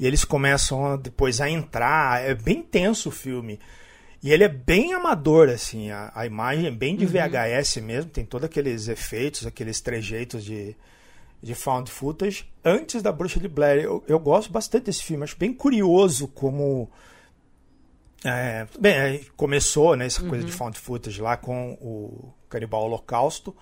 E 0.00 0.06
eles 0.06 0.24
começam 0.24 0.92
a, 0.92 0.96
depois 0.96 1.40
a 1.42 1.50
entrar. 1.50 2.22
É 2.22 2.34
bem 2.34 2.62
tenso 2.62 3.10
o 3.10 3.12
filme. 3.12 3.58
E 4.22 4.32
ele 4.32 4.44
é 4.44 4.48
bem 4.48 4.94
amador, 4.94 5.50
assim. 5.50 5.90
A, 5.90 6.10
a 6.14 6.24
imagem 6.24 6.66
é 6.66 6.70
bem 6.70 6.96
de 6.96 7.04
VHS 7.04 7.76
mesmo. 7.82 8.10
Tem 8.10 8.24
todos 8.24 8.46
aqueles 8.46 8.88
efeitos, 8.88 9.44
aqueles 9.44 9.80
trejeitos 9.80 10.42
de, 10.44 10.74
de 11.42 11.54
found 11.54 11.90
footage 11.90 12.50
antes 12.64 13.02
da 13.02 13.12
Bruxa 13.12 13.40
de 13.40 13.48
Blair. 13.48 13.82
Eu, 13.82 14.04
eu 14.06 14.18
gosto 14.18 14.50
bastante 14.50 14.84
desse 14.84 15.02
filme, 15.02 15.24
acho 15.24 15.36
bem 15.36 15.52
curioso 15.52 16.28
como. 16.28 16.90
é, 18.24 18.66
bem, 18.78 18.92
é, 18.92 19.20
começou 19.36 19.96
né, 19.96 20.06
essa 20.06 20.22
coisa 20.24 20.44
de 20.44 20.52
found 20.52 20.78
footage 20.78 21.20
lá 21.20 21.36
com 21.36 21.72
o 21.80 22.32
Canibal 22.48 22.84
Holocausto, 22.84 23.54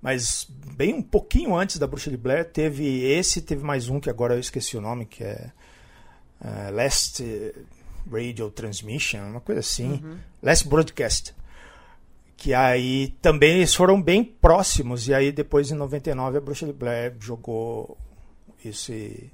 mas 0.00 0.46
bem 0.74 0.94
um 0.94 1.02
pouquinho 1.02 1.54
antes 1.54 1.78
da 1.78 1.86
Bruxa 1.86 2.10
de 2.10 2.16
Blair 2.16 2.44
teve 2.44 3.04
esse, 3.04 3.42
teve 3.42 3.64
mais 3.64 3.88
um 3.88 4.00
que 4.00 4.10
agora 4.10 4.34
eu 4.34 4.40
esqueci 4.40 4.76
o 4.76 4.80
nome, 4.80 5.04
que 5.04 5.22
é, 5.22 5.52
é 6.40 6.70
Last 6.70 7.22
Radio 8.10 8.50
Transmission, 8.50 9.20
uma 9.20 9.40
coisa 9.40 9.60
assim, 9.60 10.02
Last 10.42 10.66
Broadcast 10.66 11.37
que 12.38 12.54
aí 12.54 13.08
também 13.20 13.56
eles 13.56 13.74
foram 13.74 14.00
bem 14.00 14.22
próximos 14.22 15.08
e 15.08 15.12
aí 15.12 15.32
depois 15.32 15.72
em 15.72 15.74
99 15.74 16.38
a 16.38 16.40
Bruxa 16.40 16.66
de 16.66 16.72
Blair 16.72 17.12
jogou 17.18 17.98
esse 18.64 19.28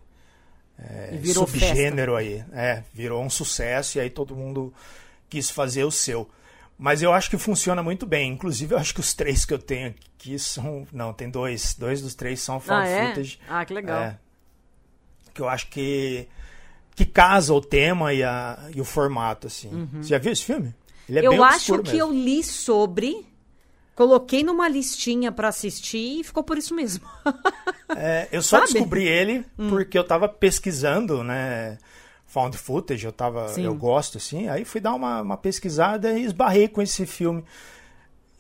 é, 0.78 1.20
subgênero 1.23 2.16
aí, 2.16 2.42
é, 2.50 2.82
virou 2.94 3.23
um 3.23 3.28
sucesso 3.28 3.99
e 3.99 4.00
aí 4.00 4.08
todo 4.08 4.34
mundo 4.34 4.73
quis 5.28 5.50
fazer 5.50 5.84
o 5.84 5.90
seu. 5.90 6.28
Mas 6.78 7.02
eu 7.02 7.12
acho 7.12 7.28
que 7.28 7.37
funciona 7.37 7.82
muito 7.82 8.06
bem. 8.06 8.32
Inclusive, 8.32 8.75
eu 8.75 8.78
acho 8.78 8.94
que 8.94 9.00
os 9.00 9.12
três 9.12 9.44
que 9.44 9.54
eu 9.54 9.58
tenho 9.58 9.94
aqui 10.18 10.37
são. 10.38 10.84
Não, 10.90 11.12
tem 11.12 11.30
dois. 11.30 11.75
Dois 11.75 12.02
dos 12.02 12.16
três 12.16 12.40
são 12.40 12.58
found 12.58 12.88
ah, 12.88 12.90
é? 12.90 13.06
footage. 13.08 13.38
Ah, 13.49 13.64
que 13.64 13.73
legal. 13.73 14.02
É. 14.02 14.18
que 15.32 15.40
eu 15.40 15.49
acho 15.49 15.68
que. 15.68 16.26
que 16.96 17.04
casa 17.04 17.54
o 17.54 17.61
tema 17.61 18.12
e, 18.12 18.25
a, 18.25 18.58
e 18.75 18.80
o 18.80 18.84
formato, 18.84 19.46
assim. 19.46 19.88
Você 19.92 20.08
já 20.08 20.18
viu 20.18 20.32
esse 20.32 20.44
filme? 20.44 20.75
É 21.08 21.26
eu 21.26 21.42
acho 21.44 21.78
que 21.82 21.92
mesmo. 21.92 21.99
eu 22.00 22.12
li 22.12 22.42
sobre, 22.42 23.26
coloquei 23.94 24.42
numa 24.42 24.68
listinha 24.68 25.30
pra 25.30 25.49
assistir 25.49 26.20
e 26.20 26.25
ficou 26.25 26.42
por 26.42 26.58
isso 26.58 26.75
mesmo. 26.75 27.04
É, 27.96 28.26
eu 28.32 28.42
só 28.42 28.56
Sabe? 28.58 28.70
Hum. 28.70 28.73
descobri 28.73 29.06
ele 29.06 29.44
porque 29.68 29.96
eu 29.96 30.02
tava 30.02 30.28
pesquisando, 30.28 31.23
né? 31.23 31.78
Found 32.26 32.56
footage, 32.56 33.04
eu 33.04 33.12
tava. 33.12 33.46
Sim. 33.50 33.64
Eu 33.66 33.75
gosto, 33.75 34.18
assim. 34.18 34.49
Aí 34.49 34.64
fui 34.64 34.80
dar 34.80 34.94
uma, 34.94 35.20
uma 35.23 35.37
pesquisada 35.37 36.18
e 36.18 36.25
esbarrei 36.25 36.66
com 36.66 36.82
esse 36.82 37.06
filme. 37.06 37.44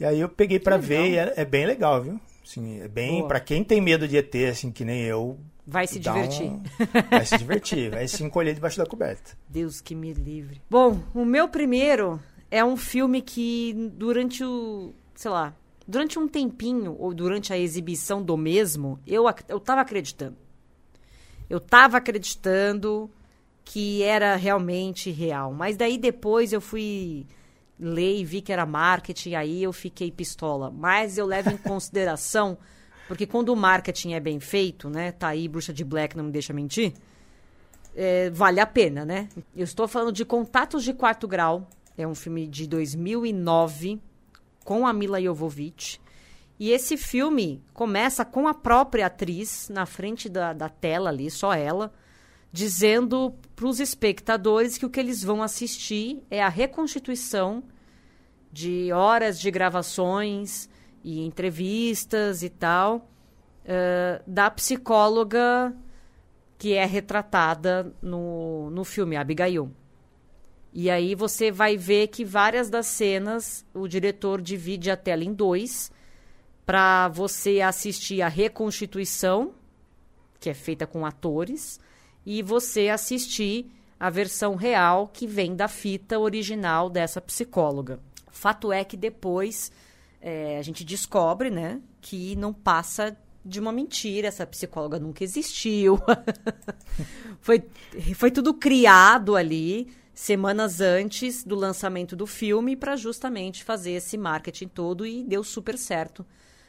E 0.00 0.04
aí 0.04 0.18
eu 0.18 0.28
peguei 0.28 0.58
pra 0.58 0.74
legal. 0.76 0.88
ver 0.88 1.08
e 1.10 1.16
é, 1.18 1.34
é 1.36 1.44
bem 1.44 1.66
legal, 1.66 2.02
viu? 2.02 2.18
Assim, 2.44 2.80
é 2.80 2.88
bem. 2.88 3.28
Para 3.28 3.38
quem 3.38 3.62
tem 3.62 3.80
medo 3.80 4.08
de 4.08 4.16
ET, 4.16 4.34
assim, 4.50 4.72
que 4.72 4.84
nem 4.84 5.02
eu. 5.02 5.38
Vai 5.64 5.86
se 5.86 6.00
divertir. 6.00 6.46
um- 6.50 6.62
Vai 7.10 7.24
se 7.26 7.38
divertir, 7.38 7.90
vai 7.90 8.08
se 8.08 8.24
encolher 8.24 8.54
debaixo 8.54 8.78
da 8.78 8.86
coberta. 8.86 9.36
Deus 9.48 9.80
que 9.80 9.94
me 9.94 10.12
livre. 10.14 10.60
Bom, 10.68 10.98
o 11.14 11.24
meu 11.24 11.46
primeiro 11.48 12.20
é 12.54 12.64
um 12.64 12.76
filme 12.76 13.20
que 13.20 13.74
durante 13.94 14.44
o, 14.44 14.94
sei 15.14 15.30
lá, 15.30 15.54
durante 15.86 16.18
um 16.18 16.28
tempinho 16.28 16.96
ou 16.98 17.12
durante 17.12 17.52
a 17.52 17.58
exibição 17.58 18.22
do 18.22 18.36
mesmo, 18.36 18.98
eu 19.06 19.24
eu 19.48 19.58
tava 19.58 19.80
acreditando. 19.80 20.36
Eu 21.50 21.58
tava 21.58 21.96
acreditando 21.96 23.10
que 23.64 24.02
era 24.02 24.36
realmente 24.36 25.10
real, 25.10 25.52
mas 25.52 25.76
daí 25.76 25.98
depois 25.98 26.52
eu 26.52 26.60
fui 26.60 27.26
ler 27.78 28.18
e 28.18 28.24
vi 28.24 28.40
que 28.40 28.52
era 28.52 28.64
marketing, 28.64 29.34
aí 29.34 29.62
eu 29.62 29.72
fiquei 29.72 30.12
pistola. 30.12 30.70
Mas 30.70 31.18
eu 31.18 31.26
levo 31.26 31.50
em 31.50 31.56
consideração, 31.58 32.56
porque 33.08 33.26
quando 33.26 33.48
o 33.48 33.56
marketing 33.56 34.12
é 34.12 34.20
bem 34.20 34.38
feito, 34.38 34.88
né? 34.88 35.12
Tá 35.12 35.28
aí 35.28 35.48
Bruxa 35.48 35.72
de 35.72 35.84
Black, 35.84 36.16
não 36.16 36.24
me 36.24 36.30
deixa 36.30 36.52
mentir 36.52 36.94
é, 37.94 38.30
vale 38.30 38.60
a 38.60 38.66
pena, 38.66 39.04
né? 39.04 39.28
Eu 39.54 39.64
estou 39.64 39.86
falando 39.86 40.12
de 40.12 40.24
Contatos 40.24 40.82
de 40.82 40.92
Quarto 40.92 41.28
Grau. 41.28 41.68
É 41.96 42.06
um 42.06 42.14
filme 42.14 42.46
de 42.46 42.66
2009 42.66 44.00
com 44.64 44.86
a 44.86 44.92
Mila 44.92 45.20
Jovovich. 45.20 46.00
E 46.58 46.70
esse 46.70 46.96
filme 46.96 47.62
começa 47.72 48.24
com 48.24 48.48
a 48.48 48.54
própria 48.54 49.06
atriz 49.06 49.68
na 49.68 49.86
frente 49.86 50.28
da, 50.28 50.52
da 50.52 50.68
tela 50.68 51.10
ali, 51.10 51.30
só 51.30 51.52
ela, 51.52 51.92
dizendo 52.52 53.34
para 53.56 53.66
os 53.66 53.80
espectadores 53.80 54.78
que 54.78 54.86
o 54.86 54.90
que 54.90 55.00
eles 55.00 55.22
vão 55.22 55.42
assistir 55.42 56.22
é 56.30 56.42
a 56.42 56.48
reconstituição 56.48 57.64
de 58.52 58.92
horas 58.92 59.40
de 59.40 59.50
gravações 59.50 60.68
e 61.02 61.20
entrevistas 61.20 62.44
e 62.44 62.48
tal 62.48 63.10
eh, 63.64 64.22
da 64.26 64.48
psicóloga 64.50 65.74
que 66.56 66.74
é 66.74 66.84
retratada 66.84 67.92
no, 68.00 68.70
no 68.70 68.84
filme 68.84 69.16
Abigail. 69.16 69.70
E 70.76 70.90
aí 70.90 71.14
você 71.14 71.52
vai 71.52 71.76
ver 71.76 72.08
que 72.08 72.24
várias 72.24 72.68
das 72.68 72.86
cenas 72.86 73.64
o 73.72 73.86
diretor 73.86 74.42
divide 74.42 74.90
a 74.90 74.96
tela 74.96 75.22
em 75.22 75.32
dois 75.32 75.92
para 76.66 77.06
você 77.06 77.60
assistir 77.60 78.20
a 78.22 78.28
reconstituição, 78.28 79.54
que 80.40 80.50
é 80.50 80.54
feita 80.54 80.84
com 80.84 81.06
atores, 81.06 81.78
e 82.26 82.42
você 82.42 82.88
assistir 82.88 83.70
a 84.00 84.10
versão 84.10 84.56
real 84.56 85.06
que 85.06 85.28
vem 85.28 85.54
da 85.54 85.68
fita 85.68 86.18
original 86.18 86.90
dessa 86.90 87.20
psicóloga. 87.20 88.00
Fato 88.32 88.72
é 88.72 88.82
que 88.82 88.96
depois 88.96 89.70
é, 90.20 90.58
a 90.58 90.62
gente 90.62 90.84
descobre, 90.84 91.50
né, 91.50 91.80
que 92.00 92.34
não 92.34 92.52
passa 92.52 93.16
de 93.44 93.60
uma 93.60 93.70
mentira, 93.70 94.26
essa 94.26 94.44
psicóloga 94.44 94.98
nunca 94.98 95.22
existiu. 95.22 96.00
foi, 97.40 97.62
foi 98.16 98.32
tudo 98.32 98.54
criado 98.54 99.36
ali 99.36 100.02
semanas 100.14 100.80
antes 100.80 101.42
do 101.44 101.54
lançamento 101.56 102.14
do 102.14 102.26
filme 102.26 102.76
para 102.76 102.94
justamente 102.96 103.64
fazer 103.64 103.92
esse 103.92 104.16
marketing 104.16 104.68
todo 104.68 105.04
e 105.04 105.24
deu 105.24 105.42
super 105.42 105.76
certo. 105.76 106.24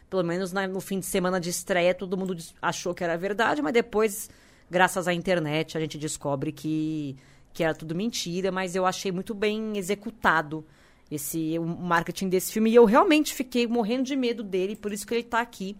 Pelo 0.10 0.24
menos 0.24 0.52
na- 0.52 0.68
no 0.68 0.82
fim 0.82 1.00
de 1.00 1.06
semana 1.06 1.40
de 1.40 1.50
estreia 1.50 1.94
todo 1.94 2.18
mundo 2.18 2.36
achou 2.62 2.94
que 2.94 3.04
era 3.04 3.18
verdade, 3.18 3.62
mas 3.62 3.74
depois, 3.74 4.30
graças 4.70 5.08
à 5.08 5.14
internet, 5.14 5.78
a 5.78 5.82
gente 5.82 5.98
descobre 5.98 6.52
que, 6.52 7.16
que 7.54 7.64
era 7.64 7.74
tudo 7.76 7.94
mentira, 7.94 8.52
mas 8.52 8.76
eu 8.76 8.86
achei 8.86 9.12
muito 9.12 9.34
bem 9.36 9.78
executado 9.78 10.66
esse 11.12 11.60
o 11.60 11.64
marketing 11.66 12.30
desse 12.30 12.52
filme 12.52 12.72
e 12.72 12.76
eu 12.76 12.84
realmente 12.86 13.32
fiquei 13.34 13.68
morrendo 13.68 14.04
de 14.04 14.16
medo 14.16 14.44
dele, 14.44 14.76
por 14.76 14.92
isso 14.92 15.06
que 15.06 15.14
ele 15.14 15.22
está 15.22 15.40
aqui. 15.40 15.78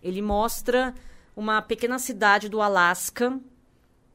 Ele 0.00 0.22
mostra 0.22 0.94
uma 1.34 1.60
pequena 1.60 1.98
cidade 1.98 2.48
do 2.48 2.60
Alasca 2.60 3.40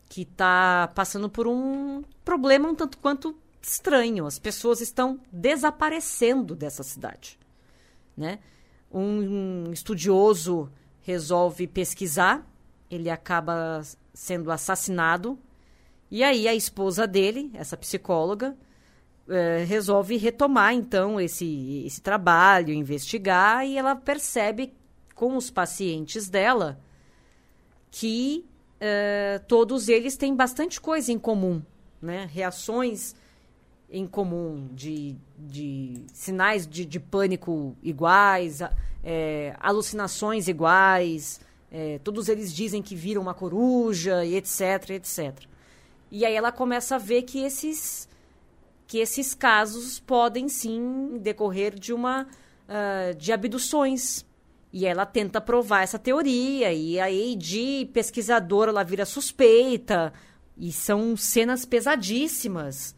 que 0.10 0.22
está 0.22 0.92
passando 0.96 1.30
por 1.30 1.48
um 1.48 2.04
problema 2.24 2.70
um 2.70 2.76
tanto 2.76 2.98
quanto 2.98 3.38
estranho. 3.62 4.26
As 4.26 4.40
pessoas 4.40 4.82
estão 4.82 5.20
desaparecendo 5.32 6.56
dessa 6.56 6.84
cidade, 6.84 7.38
né? 8.16 8.40
Um 8.92 9.72
estudioso 9.72 10.72
resolve 11.02 11.68
pesquisar, 11.68 12.46
ele 12.90 13.10
acaba 13.10 13.82
sendo 14.14 14.52
assassinado 14.52 15.38
e 16.10 16.24
aí 16.24 16.48
a 16.48 16.56
esposa 16.56 17.06
dele, 17.06 17.52
essa 17.54 17.76
psicóloga, 17.76 18.58
eh, 19.28 19.66
resolve 19.66 20.16
retomar 20.16 20.74
então 20.74 21.20
esse, 21.20 21.84
esse 21.86 22.02
trabalho, 22.02 22.74
investigar, 22.74 23.66
e 23.66 23.78
ela 23.78 23.96
percebe 23.96 24.74
com 25.14 25.36
os 25.36 25.52
pacientes 25.52 26.30
dela 26.30 26.80
que 27.92 28.46
eh, 28.79 29.41
todos 29.48 29.89
eles 29.89 30.15
têm 30.15 30.36
bastante 30.36 30.79
coisa 30.79 31.12
em 31.12 31.19
comum, 31.19 31.62
né? 32.01 32.29
Reações 32.31 33.15
em 33.89 34.05
comum 34.05 34.67
de, 34.74 35.15
de 35.38 36.01
sinais 36.13 36.67
de, 36.67 36.86
de 36.86 37.00
pânico 37.00 37.75
iguais, 37.81 38.60
é, 39.03 39.55
alucinações 39.60 40.48
iguais, 40.48 41.39
é, 41.72 42.00
todos 42.03 42.27
eles 42.27 42.53
dizem 42.53 42.81
que 42.81 42.96
viram 42.96 43.22
uma 43.22 43.34
coruja 43.34 44.25
e 44.25 44.36
etc, 44.36 44.89
etc. 44.91 45.46
E 46.12 46.25
aí 46.25 46.34
ela 46.34 46.51
começa 46.51 46.96
a 46.96 46.98
ver 46.98 47.24
que 47.24 47.39
esses 47.39 48.07
que 48.86 49.00
esses 49.00 49.34
casos 49.34 50.00
podem 50.00 50.48
sim 50.48 51.17
decorrer 51.19 51.77
de 51.77 51.91
uma 51.91 52.24
uh, 52.24 53.13
de 53.15 53.34
abduções. 53.34 54.25
E 54.72 54.86
ela 54.86 55.06
tenta 55.06 55.40
provar 55.40 55.84
essa 55.84 55.98
teoria 55.98 56.74
e 56.74 57.00
aí 57.00 57.36
de 57.36 57.90
pesquisadora 57.94 58.72
ela 58.72 58.84
vira 58.84 59.06
suspeita 59.06 60.14
e 60.58 60.72
são 60.72 61.16
cenas 61.16 61.66
pesadíssimas 61.66 62.96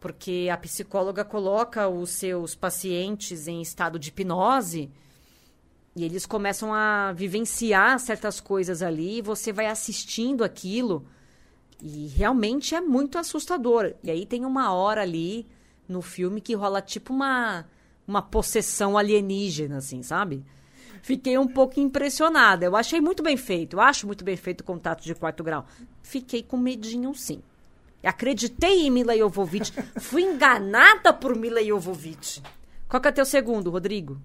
porque 0.00 0.48
a 0.50 0.56
psicóloga 0.56 1.24
coloca 1.24 1.86
os 1.86 2.10
seus 2.10 2.54
pacientes 2.54 3.46
em 3.46 3.60
estado 3.60 3.98
de 3.98 4.08
hipnose 4.08 4.90
e 5.94 6.04
eles 6.04 6.24
começam 6.24 6.72
a 6.72 7.12
vivenciar 7.12 8.00
certas 8.00 8.40
coisas 8.40 8.80
ali 8.80 9.18
e 9.18 9.22
você 9.22 9.52
vai 9.52 9.66
assistindo 9.66 10.42
aquilo 10.42 11.06
e 11.82 12.06
realmente 12.08 12.74
é 12.74 12.80
muito 12.80 13.18
assustador. 13.18 13.94
E 14.02 14.10
aí 14.10 14.24
tem 14.24 14.46
uma 14.46 14.72
hora 14.72 15.02
ali 15.02 15.46
no 15.86 16.00
filme 16.00 16.40
que 16.40 16.54
rola 16.54 16.80
tipo 16.80 17.12
uma, 17.12 17.66
uma 18.06 18.22
possessão 18.22 18.96
alienígena, 18.96 19.78
assim, 19.78 20.02
sabe? 20.02 20.44
Fiquei 21.02 21.38
um 21.38 21.46
pouco 21.46 21.80
impressionada. 21.80 22.64
Eu 22.64 22.76
achei 22.76 23.00
muito 23.00 23.22
bem 23.22 23.36
feito. 23.36 23.76
Eu 23.76 23.80
acho 23.80 24.06
muito 24.06 24.24
bem 24.24 24.36
feito 24.36 24.60
o 24.60 24.64
contato 24.64 25.02
de 25.02 25.14
quarto 25.14 25.42
grau. 25.42 25.66
Fiquei 26.02 26.42
com 26.42 26.56
medinho, 26.56 27.14
sim. 27.14 27.42
Acreditei 28.02 28.86
em 28.86 28.90
Mila 28.90 29.16
Jovovich. 29.16 29.72
Fui 30.00 30.22
enganada 30.22 31.12
por 31.12 31.36
Mila 31.36 31.62
Jovovich. 31.62 32.42
Qual 32.88 33.00
que 33.00 33.08
é 33.08 33.12
teu 33.12 33.24
segundo, 33.24 33.70
Rodrigo? 33.70 34.20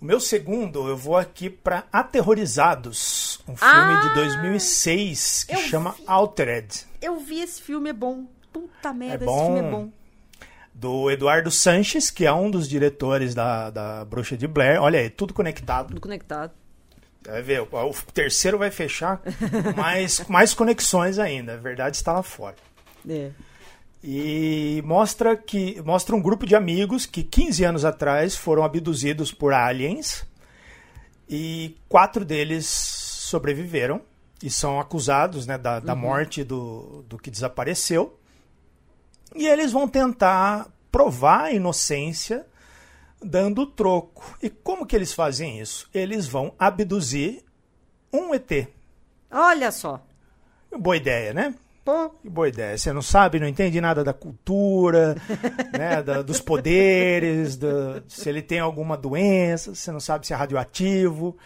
O 0.00 0.04
meu 0.04 0.18
segundo, 0.18 0.88
eu 0.88 0.96
vou 0.96 1.16
aqui 1.16 1.50
para 1.50 1.84
Aterrorizados, 1.92 3.38
um 3.46 3.54
filme 3.54 3.94
ah, 3.94 4.00
de 4.08 4.14
2006 4.14 5.44
que 5.44 5.56
chama 5.56 5.90
vi, 5.92 6.04
Altered. 6.06 6.86
Eu 7.02 7.18
vi 7.18 7.40
esse 7.40 7.60
filme, 7.60 7.90
é 7.90 7.92
bom. 7.92 8.24
Puta 8.50 8.94
merda, 8.94 9.24
é 9.24 9.26
bom, 9.26 9.34
esse 9.34 9.44
filme 9.44 9.58
é 9.58 9.70
bom. 9.70 9.92
Do 10.80 11.10
Eduardo 11.10 11.50
Sanches, 11.50 12.10
que 12.10 12.24
é 12.24 12.32
um 12.32 12.50
dos 12.50 12.66
diretores 12.66 13.34
da, 13.34 13.68
da 13.68 14.04
Bruxa 14.06 14.34
de 14.34 14.46
Blair. 14.46 14.80
Olha 14.80 14.98
aí, 14.98 15.10
tudo 15.10 15.34
conectado. 15.34 15.88
Tudo 15.88 16.00
conectado. 16.00 16.52
Vai 17.22 17.42
ver, 17.42 17.60
o, 17.60 17.92
terceiro 18.14 18.56
vai 18.56 18.70
fechar 18.70 19.20
mais, 19.76 20.26
mais 20.26 20.54
conexões 20.54 21.18
ainda. 21.18 21.52
A 21.52 21.56
verdade 21.58 21.96
está 21.96 22.14
lá 22.14 22.22
fora. 22.22 22.56
É. 23.06 23.30
E 24.02 24.82
mostra 24.86 25.36
que 25.36 25.82
mostra 25.82 26.16
um 26.16 26.22
grupo 26.22 26.46
de 26.46 26.56
amigos 26.56 27.04
que 27.04 27.22
15 27.22 27.62
anos 27.62 27.84
atrás 27.84 28.34
foram 28.34 28.64
abduzidos 28.64 29.30
por 29.30 29.52
aliens 29.52 30.26
e 31.28 31.76
quatro 31.90 32.24
deles 32.24 32.66
sobreviveram 32.66 34.00
e 34.42 34.48
são 34.48 34.80
acusados 34.80 35.46
né, 35.46 35.58
da, 35.58 35.78
da 35.78 35.92
uhum. 35.92 35.98
morte 35.98 36.42
do, 36.42 37.04
do 37.06 37.18
que 37.18 37.30
desapareceu. 37.30 38.18
E 39.34 39.46
eles 39.46 39.72
vão 39.72 39.86
tentar 39.88 40.68
provar 40.90 41.44
a 41.44 41.52
inocência 41.52 42.46
dando 43.22 43.66
troco. 43.66 44.36
E 44.42 44.48
como 44.50 44.86
que 44.86 44.96
eles 44.96 45.12
fazem 45.12 45.60
isso? 45.60 45.88
Eles 45.92 46.26
vão 46.26 46.52
abduzir 46.58 47.44
um 48.12 48.34
ET. 48.34 48.68
Olha 49.30 49.70
só. 49.70 50.02
Boa 50.76 50.96
ideia, 50.96 51.32
né? 51.32 51.54
Pô, 51.84 52.10
que 52.10 52.28
boa 52.28 52.48
ideia. 52.48 52.76
Você 52.76 52.92
não 52.92 53.02
sabe, 53.02 53.40
não 53.40 53.48
entende 53.48 53.80
nada 53.80 54.04
da 54.04 54.12
cultura, 54.12 55.16
né, 55.76 56.02
da, 56.02 56.22
dos 56.22 56.40
poderes, 56.40 57.56
do, 57.56 58.02
se 58.06 58.28
ele 58.28 58.42
tem 58.42 58.60
alguma 58.60 58.96
doença, 58.96 59.74
você 59.74 59.90
não 59.90 60.00
sabe 60.00 60.26
se 60.26 60.32
é 60.32 60.36
radioativo. 60.36 61.36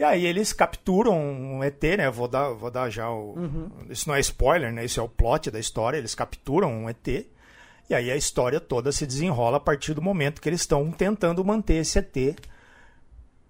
E 0.00 0.02
aí 0.02 0.24
eles 0.24 0.50
capturam 0.54 1.14
um 1.14 1.62
ET, 1.62 1.82
né? 1.98 2.10
Vou 2.10 2.26
dar, 2.26 2.54
vou 2.54 2.70
dar 2.70 2.88
já 2.88 3.10
o. 3.10 3.34
Uhum. 3.36 3.70
Isso 3.90 4.08
não 4.08 4.16
é 4.16 4.20
spoiler, 4.20 4.72
né? 4.72 4.82
Isso 4.82 4.98
é 4.98 5.02
o 5.02 5.08
plot 5.10 5.50
da 5.50 5.60
história. 5.60 5.98
Eles 5.98 6.14
capturam 6.14 6.72
um 6.72 6.88
ET. 6.88 7.06
E 7.06 7.94
aí 7.94 8.10
a 8.10 8.16
história 8.16 8.58
toda 8.58 8.92
se 8.92 9.06
desenrola 9.06 9.58
a 9.58 9.60
partir 9.60 9.92
do 9.92 10.00
momento 10.00 10.40
que 10.40 10.48
eles 10.48 10.62
estão 10.62 10.90
tentando 10.90 11.44
manter 11.44 11.74
esse 11.74 11.98
ET 11.98 12.16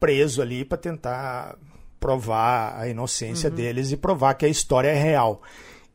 preso 0.01 0.43
ali 0.43 0.65
para 0.65 0.77
tentar 0.77 1.57
provar 2.01 2.77
a 2.77 2.89
inocência 2.89 3.49
uhum. 3.49 3.55
deles 3.55 3.93
e 3.93 3.97
provar 3.97 4.35
que 4.35 4.45
a 4.45 4.49
história 4.49 4.89
é 4.89 5.01
real. 5.01 5.43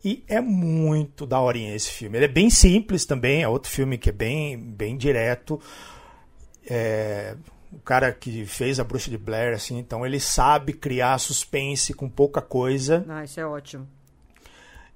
E 0.05 0.23
é 0.25 0.39
muito 0.39 1.25
daorinha 1.25 1.75
esse 1.75 1.89
filme. 1.89 2.17
Ele 2.17 2.25
é 2.25 2.29
bem 2.29 2.49
simples 2.49 3.05
também, 3.05 3.43
é 3.43 3.49
outro 3.49 3.69
filme 3.69 3.97
que 3.97 4.07
é 4.07 4.13
bem, 4.13 4.57
bem 4.57 4.95
direto. 4.95 5.59
É, 6.65 7.35
o 7.75 7.79
cara 7.79 8.11
que 8.13 8.45
fez 8.45 8.79
a 8.79 8.83
Bruxa 8.85 9.09
de 9.09 9.17
Blair, 9.17 9.53
assim, 9.53 9.77
então 9.77 10.05
ele 10.05 10.19
sabe 10.19 10.71
criar 10.71 11.17
suspense 11.19 11.93
com 11.93 12.09
pouca 12.09 12.41
coisa. 12.41 13.05
Ah, 13.09 13.23
isso 13.23 13.39
é 13.39 13.45
ótimo. 13.45 13.85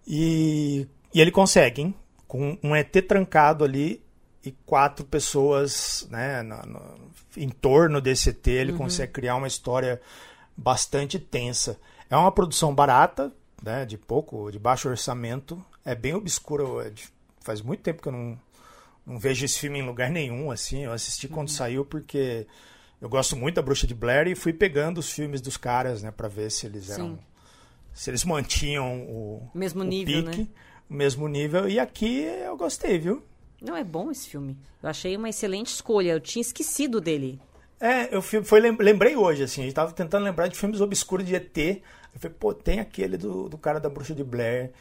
E, 0.08 0.88
e 1.14 1.20
ele 1.20 1.30
consegue, 1.30 1.82
hein? 1.82 1.96
Com 2.26 2.58
um 2.64 2.74
ET 2.76 2.92
trancado 3.06 3.66
ali 3.66 4.02
e 4.44 4.52
quatro 4.66 5.06
pessoas 5.06 6.08
né, 6.10 6.42
no, 6.42 6.62
no, 6.62 7.12
em 7.36 7.50
torno 7.50 8.00
desse 8.00 8.30
ET, 8.30 8.48
ele 8.48 8.72
uhum. 8.72 8.78
consegue 8.78 9.12
criar 9.12 9.36
uma 9.36 9.48
história 9.48 10.02
bastante 10.56 11.20
tensa. 11.20 11.78
É 12.10 12.16
uma 12.16 12.32
produção 12.32 12.74
barata, 12.74 13.32
né, 13.62 13.86
de 13.86 13.98
pouco, 13.98 14.50
de 14.50 14.58
baixo 14.58 14.88
orçamento. 14.88 15.64
É 15.84 15.94
bem 15.94 16.14
obscuro. 16.14 16.80
É 16.80 16.90
de, 16.90 17.10
faz 17.42 17.62
muito 17.62 17.82
tempo 17.82 18.02
que 18.02 18.08
eu 18.08 18.14
não, 18.14 18.40
não 19.10 19.18
vejo 19.18 19.44
esse 19.44 19.60
filme 19.60 19.80
em 19.80 19.86
lugar 19.86 20.12
nenhum. 20.12 20.52
assim 20.52 20.84
Eu 20.84 20.94
assisti 20.94 21.26
uhum. 21.26 21.34
quando 21.34 21.50
saiu 21.50 21.84
porque 21.84 22.46
eu 23.02 23.10
gosto 23.10 23.36
muito 23.36 23.56
da 23.56 23.62
Bruxa 23.62 23.88
de 23.88 23.96
Blair 23.96 24.28
e 24.28 24.36
fui 24.36 24.54
pegando 24.54 25.00
os 25.00 25.12
filmes 25.12 25.42
dos 25.42 25.58
caras 25.58 26.04
né, 26.04 26.12
para 26.12 26.28
ver 26.28 26.52
se 26.52 26.68
eles 26.68 26.90
eram. 26.92 27.16
Sim. 27.16 27.20
Se 27.92 28.10
eles 28.12 28.24
mantinham 28.24 29.02
o 29.10 29.50
mesmo 29.54 29.82
o 29.82 29.84
nível, 29.84 30.24
pique, 30.26 30.42
né? 30.42 30.48
o 30.90 30.94
mesmo 30.94 31.28
nível. 31.28 31.68
E 31.68 31.80
aqui 31.80 32.22
eu 32.22 32.56
gostei, 32.56 33.00
viu? 33.00 33.24
Não, 33.60 33.76
é 33.76 33.84
bom 33.84 34.12
esse 34.12 34.30
filme. 34.30 34.58
Eu 34.82 34.90
achei 34.90 35.18
uma 35.18 35.28
excelente 35.28 35.74
escolha. 35.74 36.12
Eu 36.12 36.20
tinha 36.20 36.42
esquecido 36.42 37.02
dele. 37.02 37.42
É, 37.80 38.16
eu 38.16 38.22
foi, 38.22 38.60
lembrei 38.60 39.16
hoje, 39.16 39.44
assim. 39.44 39.62
A 39.62 39.64
gente 39.66 39.74
tava 39.74 39.92
tentando 39.92 40.24
lembrar 40.24 40.48
de 40.48 40.58
filmes 40.58 40.80
obscuros 40.80 41.26
de 41.26 41.36
ET. 41.36 41.58
Eu 41.58 42.20
falei, 42.20 42.38
pô, 42.40 42.54
tem 42.54 42.80
aquele 42.80 43.18
do, 43.18 43.50
do 43.50 43.58
cara 43.58 43.80
da 43.80 43.90
Bruxa 43.90 44.14
de 44.14 44.24
Blair. 44.24 44.72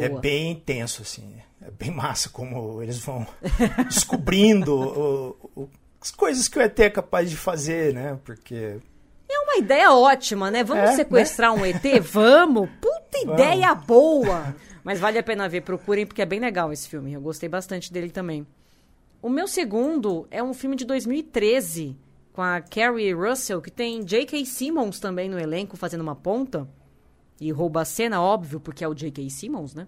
É 0.00 0.08
bem 0.08 0.52
intenso, 0.52 1.02
assim. 1.02 1.36
É 1.60 1.70
bem 1.70 1.90
massa 1.90 2.28
como 2.28 2.82
eles 2.82 2.98
vão 2.98 3.26
descobrindo 3.88 4.74
o, 4.74 5.50
o, 5.56 5.70
as 6.00 6.10
coisas 6.10 6.48
que 6.48 6.58
o 6.58 6.62
ET 6.62 6.78
é 6.78 6.90
capaz 6.90 7.30
de 7.30 7.36
fazer, 7.36 7.94
né? 7.94 8.18
Porque. 8.24 8.78
É 9.28 9.38
uma 9.38 9.56
ideia 9.56 9.90
ótima, 9.92 10.50
né? 10.50 10.62
Vamos 10.62 10.90
é, 10.90 10.96
sequestrar 10.96 11.54
né? 11.54 11.62
um 11.62 11.64
ET? 11.64 11.82
Vamos! 12.02 12.68
Puta 12.80 13.18
Vamos. 13.24 13.40
ideia 13.40 13.74
boa! 13.74 14.54
Mas 14.84 15.00
vale 15.00 15.18
a 15.18 15.22
pena 15.22 15.48
ver, 15.48 15.62
procurem, 15.62 16.06
porque 16.06 16.20
é 16.20 16.26
bem 16.26 16.38
legal 16.38 16.70
esse 16.70 16.88
filme. 16.88 17.14
Eu 17.14 17.20
gostei 17.20 17.48
bastante 17.48 17.90
dele 17.90 18.10
também. 18.10 18.46
O 19.22 19.30
meu 19.30 19.48
segundo 19.48 20.28
é 20.30 20.42
um 20.42 20.52
filme 20.52 20.76
de 20.76 20.84
2013 20.84 21.96
com 22.34 22.42
a 22.42 22.60
Carrie 22.60 23.14
Russell, 23.14 23.62
que 23.62 23.70
tem 23.70 24.04
J.K. 24.04 24.44
Simmons 24.44 25.00
também 25.00 25.30
no 25.30 25.38
elenco 25.38 25.78
fazendo 25.78 26.02
uma 26.02 26.14
ponta. 26.14 26.68
E 27.40 27.50
rouba 27.50 27.82
a 27.82 27.84
cena, 27.84 28.22
óbvio, 28.22 28.60
porque 28.60 28.84
é 28.84 28.88
o 28.88 28.94
J.K. 28.94 29.28
Simmons, 29.30 29.74
né? 29.74 29.86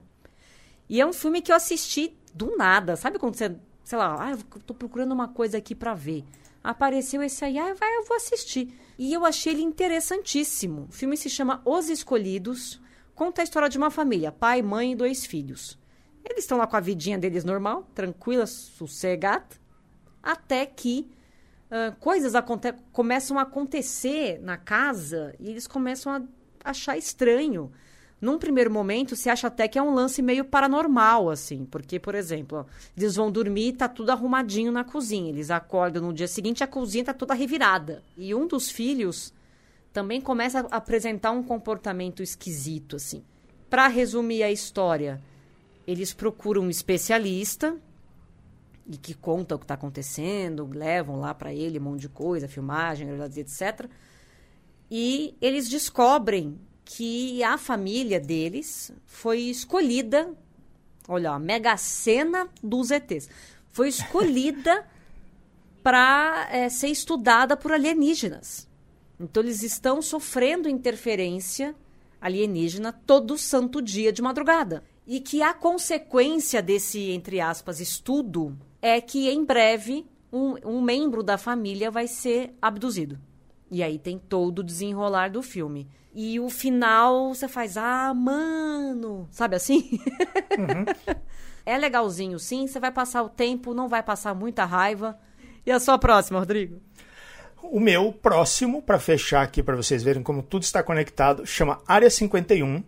E 0.88 1.00
é 1.00 1.06
um 1.06 1.12
filme 1.12 1.40
que 1.40 1.50
eu 1.50 1.56
assisti 1.56 2.16
do 2.34 2.56
nada. 2.56 2.96
Sabe 2.96 3.18
quando 3.18 3.36
você, 3.36 3.56
sei 3.84 3.98
lá, 3.98 4.16
ah, 4.18 4.30
eu 4.32 4.60
tô 4.60 4.74
procurando 4.74 5.12
uma 5.12 5.28
coisa 5.28 5.58
aqui 5.58 5.74
para 5.74 5.94
ver. 5.94 6.24
Apareceu 6.62 7.22
esse 7.22 7.44
aí, 7.44 7.58
ah, 7.58 7.74
vai, 7.74 7.96
eu 7.96 8.04
vou 8.04 8.16
assistir. 8.16 8.76
E 8.98 9.12
eu 9.12 9.24
achei 9.24 9.52
ele 9.52 9.62
interessantíssimo. 9.62 10.86
O 10.88 10.92
filme 10.92 11.16
se 11.16 11.30
chama 11.30 11.62
Os 11.64 11.88
Escolhidos. 11.88 12.80
Conta 13.14 13.40
a 13.40 13.44
história 13.44 13.68
de 13.68 13.78
uma 13.78 13.90
família, 13.90 14.30
pai, 14.30 14.62
mãe 14.62 14.92
e 14.92 14.96
dois 14.96 15.24
filhos. 15.24 15.78
Eles 16.28 16.44
estão 16.44 16.58
lá 16.58 16.66
com 16.66 16.76
a 16.76 16.80
vidinha 16.80 17.18
deles 17.18 17.44
normal, 17.44 17.88
tranquila, 17.94 18.46
sossegada, 18.46 19.46
até 20.22 20.66
que 20.66 21.08
uh, 21.70 21.96
coisas 22.00 22.32
começam 22.92 23.38
a 23.38 23.42
acontecer 23.42 24.40
na 24.42 24.56
casa 24.56 25.34
e 25.38 25.48
eles 25.48 25.66
começam 25.66 26.12
a 26.12 26.22
achar 26.70 26.96
estranho. 26.96 27.70
Num 28.20 28.38
primeiro 28.38 28.70
momento, 28.70 29.14
se 29.14 29.28
acha 29.28 29.48
até 29.48 29.68
que 29.68 29.78
é 29.78 29.82
um 29.82 29.92
lance 29.92 30.22
meio 30.22 30.44
paranormal, 30.44 31.28
assim. 31.28 31.66
Porque, 31.66 31.98
por 32.00 32.14
exemplo, 32.14 32.66
eles 32.96 33.14
vão 33.16 33.30
dormir 33.30 33.68
e 33.68 33.72
tá 33.72 33.88
tudo 33.88 34.10
arrumadinho 34.10 34.72
na 34.72 34.84
cozinha. 34.84 35.28
Eles 35.28 35.50
acordam 35.50 36.02
no 36.02 36.12
dia 36.12 36.26
seguinte 36.26 36.64
a 36.64 36.66
cozinha 36.66 37.04
tá 37.04 37.12
toda 37.12 37.34
revirada. 37.34 38.02
E 38.16 38.34
um 38.34 38.46
dos 38.46 38.70
filhos 38.70 39.34
também 39.92 40.20
começa 40.20 40.60
a 40.70 40.76
apresentar 40.76 41.30
um 41.30 41.42
comportamento 41.42 42.22
esquisito, 42.22 42.96
assim. 42.96 43.22
Para 43.68 43.88
resumir 43.88 44.42
a 44.42 44.50
história, 44.50 45.20
eles 45.86 46.14
procuram 46.14 46.62
um 46.62 46.70
especialista 46.70 47.76
e 48.88 48.96
que 48.96 49.14
conta 49.14 49.54
o 49.54 49.58
que 49.58 49.64
está 49.64 49.74
acontecendo, 49.74 50.68
levam 50.72 51.18
lá 51.18 51.34
para 51.34 51.52
ele 51.52 51.78
um 51.78 51.82
monte 51.82 52.02
de 52.02 52.08
coisa, 52.08 52.46
filmagem, 52.46 53.08
etc. 53.36 53.88
E 54.90 55.36
eles 55.40 55.68
descobrem 55.68 56.58
que 56.84 57.42
a 57.42 57.58
família 57.58 58.20
deles 58.20 58.92
foi 59.06 59.40
escolhida, 59.40 60.32
olha, 61.08 61.32
a 61.32 61.38
mega 61.38 61.76
cena 61.76 62.48
dos 62.62 62.90
ETs, 62.90 63.28
foi 63.70 63.88
escolhida 63.88 64.86
para 65.82 66.48
é, 66.50 66.68
ser 66.68 66.88
estudada 66.88 67.56
por 67.56 67.72
alienígenas. 67.72 68.68
Então 69.18 69.42
eles 69.42 69.62
estão 69.62 70.00
sofrendo 70.00 70.68
interferência 70.68 71.74
alienígena 72.20 72.92
todo 72.92 73.38
santo 73.38 73.82
dia 73.82 74.12
de 74.12 74.22
madrugada. 74.22 74.82
E 75.06 75.20
que 75.20 75.42
a 75.42 75.54
consequência 75.54 76.60
desse, 76.60 77.10
entre 77.10 77.40
aspas, 77.40 77.80
estudo 77.80 78.56
é 78.82 79.00
que 79.00 79.28
em 79.28 79.44
breve 79.44 80.06
um, 80.32 80.54
um 80.64 80.80
membro 80.80 81.22
da 81.22 81.38
família 81.38 81.90
vai 81.90 82.08
ser 82.08 82.54
abduzido. 82.60 83.18
E 83.70 83.82
aí 83.82 83.98
tem 83.98 84.18
todo 84.18 84.60
o 84.60 84.64
desenrolar 84.64 85.30
do 85.30 85.42
filme. 85.42 85.88
E 86.14 86.40
o 86.40 86.48
final 86.48 87.34
você 87.34 87.46
faz, 87.46 87.76
ah, 87.76 88.14
mano, 88.14 89.28
sabe 89.30 89.56
assim? 89.56 90.00
Uhum. 90.58 91.14
é 91.66 91.76
legalzinho, 91.76 92.38
sim. 92.38 92.66
Você 92.66 92.80
vai 92.80 92.90
passar 92.90 93.22
o 93.22 93.28
tempo, 93.28 93.74
não 93.74 93.88
vai 93.88 94.02
passar 94.02 94.34
muita 94.34 94.64
raiva. 94.64 95.18
E 95.66 95.70
a 95.70 95.78
sua 95.78 95.98
próxima, 95.98 96.38
Rodrigo? 96.38 96.80
O 97.62 97.80
meu 97.80 98.12
próximo, 98.12 98.80
para 98.80 98.98
fechar 98.98 99.42
aqui, 99.42 99.62
para 99.62 99.76
vocês 99.76 100.02
verem 100.02 100.22
como 100.22 100.42
tudo 100.42 100.62
está 100.62 100.82
conectado, 100.82 101.44
chama 101.44 101.82
Área 101.86 102.08
51. 102.08 102.82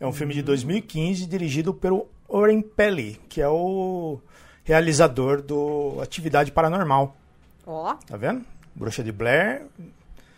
É 0.00 0.04
um 0.04 0.08
uhum. 0.08 0.12
filme 0.12 0.34
de 0.34 0.42
2015 0.42 1.26
dirigido 1.26 1.72
pelo 1.74 2.08
Oren 2.26 2.62
Peli, 2.62 3.20
que 3.28 3.40
é 3.40 3.48
o 3.48 4.18
realizador 4.64 5.42
do 5.42 6.00
Atividade 6.00 6.50
Paranormal. 6.50 7.14
Ó. 7.66 7.92
Oh. 7.92 7.94
Tá 8.06 8.16
vendo? 8.16 8.44
Bruxa 8.74 9.04
de 9.04 9.12
Blair, 9.12 9.66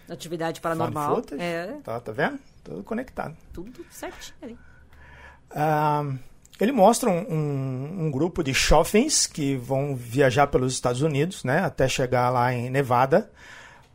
Atividade 0.09 0.61
paranormal. 0.61 1.23
É. 1.39 1.77
Tá, 1.83 1.99
tá 1.99 2.13
vendo? 2.13 2.39
Tudo 2.63 2.83
conectado. 2.83 3.37
Tudo 3.53 3.85
certinho 3.91 4.37
ali. 4.43 4.59
Ah, 5.51 6.05
ele 6.61 6.73
mostra 6.73 7.11
um, 7.11 7.21
um, 7.33 8.05
um, 8.07 8.11
grupo 8.11 8.43
de 8.43 8.53
jovens 8.53 9.27
que 9.27 9.57
vão 9.57 9.95
viajar 9.97 10.47
pelos 10.49 10.73
Estados 10.73 11.01
Unidos, 11.01 11.45
né, 11.45 11.61
até 11.61 11.89
chegar 11.89 12.31
lá 12.31 12.53
em 12.53 12.71
Nevada, 12.71 13.31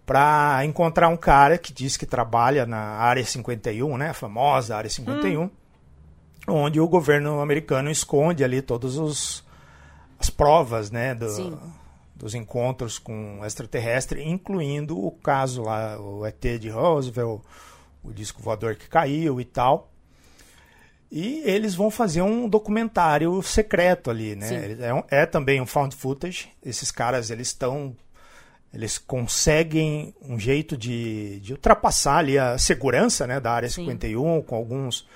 para 0.06 0.66
encontrar 0.66 1.10
um 1.10 1.18
cara 1.18 1.58
que 1.58 1.72
diz 1.72 1.96
que 1.96 2.06
trabalha 2.06 2.66
na 2.66 2.78
Área 2.78 3.24
51, 3.24 3.98
né, 3.98 4.10
a 4.10 4.14
famosa 4.14 4.76
Área 4.76 4.90
51, 4.90 5.44
hum. 5.44 5.50
onde 6.48 6.80
o 6.80 6.88
governo 6.88 7.40
americano 7.40 7.92
esconde 7.92 8.44
ali 8.44 8.62
todos 8.62 8.98
os 8.98 9.48
as 10.18 10.30
provas, 10.30 10.92
né, 10.92 11.16
do, 11.16 11.30
Sim 11.30 11.58
dos 12.20 12.36
encontros 12.36 13.00
com 13.00 13.40
extraterrestre, 13.46 14.22
incluindo 14.22 15.00
o 15.04 15.10
caso 15.10 15.64
lá, 15.64 15.98
o 16.00 16.26
ET 16.26 16.60
de 16.60 16.70
Roosevelt, 16.70 17.42
o 18.04 18.12
disco 18.12 18.42
voador 18.42 18.76
que 18.76 18.90
caiu 18.90 19.40
e 19.40 19.46
tal. 19.46 19.90
E 21.10 21.42
eles 21.46 21.74
vão 21.74 21.90
fazer 21.90 22.22
um 22.22 22.48
documentário 22.48 23.42
secreto 23.42 24.12
ali, 24.12 24.36
né? 24.36 24.78
É, 25.10 25.22
é, 25.22 25.26
também 25.26 25.60
um 25.60 25.66
found 25.66 25.96
footage. 25.96 26.50
Esses 26.64 26.92
caras, 26.92 27.32
eles 27.32 27.48
estão... 27.48 27.96
Eles 28.72 29.00
conseguem 29.00 30.14
um 30.22 30.38
jeito 30.38 30.78
de, 30.78 31.40
de 31.40 31.54
ultrapassar 31.54 32.18
ali 32.18 32.38
a 32.38 32.56
segurança 32.60 33.26
né, 33.26 33.40
da 33.40 33.52
Área 33.52 33.70
Sim. 33.70 33.86
51 33.86 34.44
com 34.44 34.56
alguns... 34.56 35.08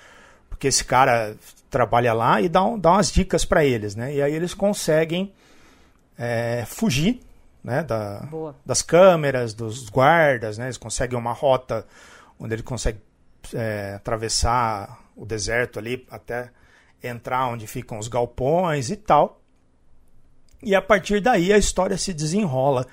Porque 0.48 0.66
esse 0.68 0.84
cara 0.84 1.36
trabalha 1.70 2.12
lá 2.12 2.40
e 2.40 2.48
dá, 2.48 2.60
dá 2.76 2.92
umas 2.92 3.12
dicas 3.12 3.44
para 3.44 3.64
eles, 3.64 3.94
né? 3.94 4.14
E 4.14 4.22
aí 4.22 4.32
eles 4.32 4.54
conseguem 4.54 5.32
é, 6.18 6.64
fugir 6.66 7.20
né, 7.62 7.82
da, 7.82 8.28
das 8.64 8.82
câmeras, 8.82 9.54
dos 9.54 9.88
guardas, 9.88 10.58
né, 10.58 10.66
eles 10.66 10.76
conseguem 10.76 11.18
uma 11.18 11.32
rota 11.32 11.86
onde 12.38 12.54
ele 12.54 12.62
consegue 12.62 12.98
é, 13.54 13.94
atravessar 13.96 15.00
o 15.16 15.24
deserto 15.24 15.78
ali 15.78 16.06
até 16.10 16.50
entrar 17.02 17.46
onde 17.48 17.66
ficam 17.66 17.98
os 17.98 18.08
galpões 18.08 18.90
e 18.90 18.96
tal. 18.96 19.40
E 20.62 20.74
a 20.74 20.82
partir 20.82 21.20
daí 21.20 21.52
a 21.52 21.58
história 21.58 21.96
se 21.96 22.12
desenrola. 22.12 22.86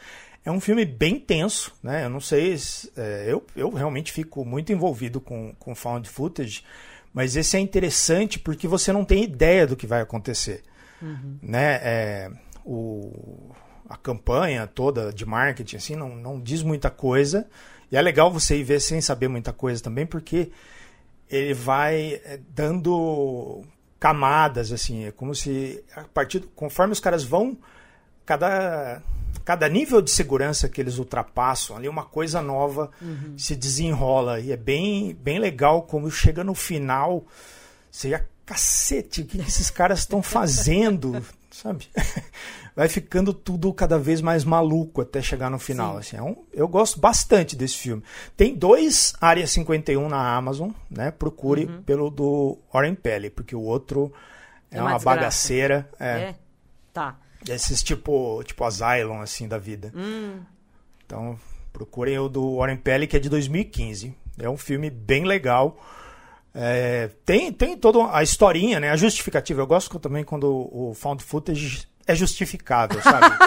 É 0.44 0.52
um 0.52 0.60
filme 0.60 0.84
bem 0.86 1.20
tenso, 1.20 1.74
né? 1.84 2.06
Eu 2.06 2.10
não 2.10 2.20
sei, 2.20 2.56
é, 2.98 3.26
eu, 3.28 3.46
eu 3.56 3.70
realmente 3.70 4.12
fico 4.12 4.44
muito 4.44 4.74
envolvido 4.74 5.22
com, 5.22 5.54
com 5.60 5.76
found 5.76 6.10
footage, 6.10 6.64
mas 7.14 7.36
esse 7.36 7.56
é 7.56 7.60
interessante 7.60 8.40
porque 8.40 8.68
você 8.68 8.92
não 8.92 9.06
tem 9.06 9.24
ideia 9.24 9.68
do 9.68 9.76
que 9.76 9.86
vai 9.86 10.02
acontecer, 10.02 10.64
uhum. 11.02 11.38
né? 11.42 11.80
É, 11.84 12.32
o, 12.66 13.52
a 13.90 13.98
campanha 13.98 14.68
toda 14.68 15.12
de 15.12 15.26
marketing 15.26 15.76
assim 15.76 15.96
não, 15.96 16.16
não 16.16 16.40
diz 16.40 16.64
muita 16.64 16.90
coisa. 16.90 17.48
E 17.92 17.98
é 17.98 18.02
legal 18.02 18.32
você 18.32 18.58
ir 18.58 18.64
ver 18.64 18.80
sem 18.80 19.02
saber 19.02 19.28
muita 19.28 19.52
coisa 19.52 19.84
também, 19.84 20.06
porque 20.06 20.52
ele 21.30 21.54
vai 21.54 22.22
eh, 22.24 22.40
dando 22.50 23.64
camadas 24.00 24.72
assim, 24.72 25.06
é 25.06 25.12
como 25.12 25.36
se 25.36 25.84
a 25.96 26.04
partir 26.06 26.42
conforme 26.56 26.92
os 26.92 27.00
caras 27.00 27.24
vão 27.24 27.58
cada 28.26 29.02
cada 29.46 29.70
nível 29.70 30.02
de 30.02 30.10
segurança 30.10 30.68
que 30.68 30.82
eles 30.82 30.98
ultrapassam, 30.98 31.78
ali 31.78 31.88
uma 31.88 32.04
coisa 32.04 32.42
nova 32.42 32.92
uhum. 33.02 33.38
se 33.38 33.56
desenrola 33.56 34.40
e 34.40 34.52
é 34.52 34.58
bem 34.58 35.14
bem 35.14 35.38
legal 35.38 35.84
como 35.84 36.10
chega 36.10 36.44
no 36.44 36.56
final, 36.56 37.24
já 37.92 38.24
cacete, 38.46 39.22
o 39.22 39.26
que 39.26 39.40
esses 39.40 39.70
caras 39.70 40.00
estão 40.00 40.22
fazendo? 40.24 41.24
Sabe? 41.52 41.88
Vai 42.76 42.88
ficando 42.88 43.34
tudo 43.34 43.74
cada 43.74 44.00
vez 44.00 44.22
mais 44.22 44.44
maluco 44.44 45.02
até 45.02 45.22
chegar 45.22 45.50
no 45.50 45.60
final. 45.60 45.98
Assim, 45.98 46.16
é 46.16 46.22
um, 46.22 46.36
eu 46.54 46.68
gosto 46.68 47.00
bastante 47.00 47.56
desse 47.56 47.78
filme. 47.78 48.04
Tem 48.36 48.56
dois 48.56 49.14
Área 49.20 49.46
51 49.46 50.08
na 50.08 50.36
Amazon, 50.36 50.72
né? 50.90 51.12
Procure 51.12 51.66
uhum. 51.66 51.84
pelo 51.84 52.10
do 52.10 52.58
Oren 52.74 52.96
Pele, 52.96 53.30
porque 53.30 53.56
o 53.56 53.62
outro 53.62 54.12
é, 54.72 54.78
é 54.78 54.82
uma, 54.82 54.92
uma 54.92 55.00
bagaceira. 55.00 55.90
É. 56.00 56.08
é. 56.08 56.36
Tá. 56.94 57.18
Esses 57.48 57.82
tipo, 57.84 58.44
tipo 58.44 58.64
Asylum, 58.64 59.22
assim, 59.22 59.48
da 59.48 59.58
vida. 59.58 59.92
Hum. 59.96 60.40
Então, 61.06 61.38
procurem 61.74 62.18
o 62.20 62.30
do 62.30 62.58
Warren 62.58 62.78
Pele, 62.78 63.08
que 63.08 63.18
é 63.18 63.20
de 63.20 63.30
2015. 63.30 64.16
É 64.40 64.50
um 64.50 64.58
filme 64.58 64.90
bem 64.90 65.26
legal. 65.26 65.78
É, 66.54 67.10
tem, 67.26 67.52
tem 67.52 67.78
toda 67.78 68.14
a 68.16 68.22
historinha, 68.22 68.80
né? 68.80 68.90
A 68.90 68.98
justificativa. 68.98 69.62
Eu 69.62 69.68
gosto 69.68 69.98
também 70.00 70.24
quando 70.24 70.46
o 70.50 70.94
found 70.94 71.24
footage 71.24 71.88
é 72.06 72.14
justificável, 72.14 73.02
sabe? 73.02 73.38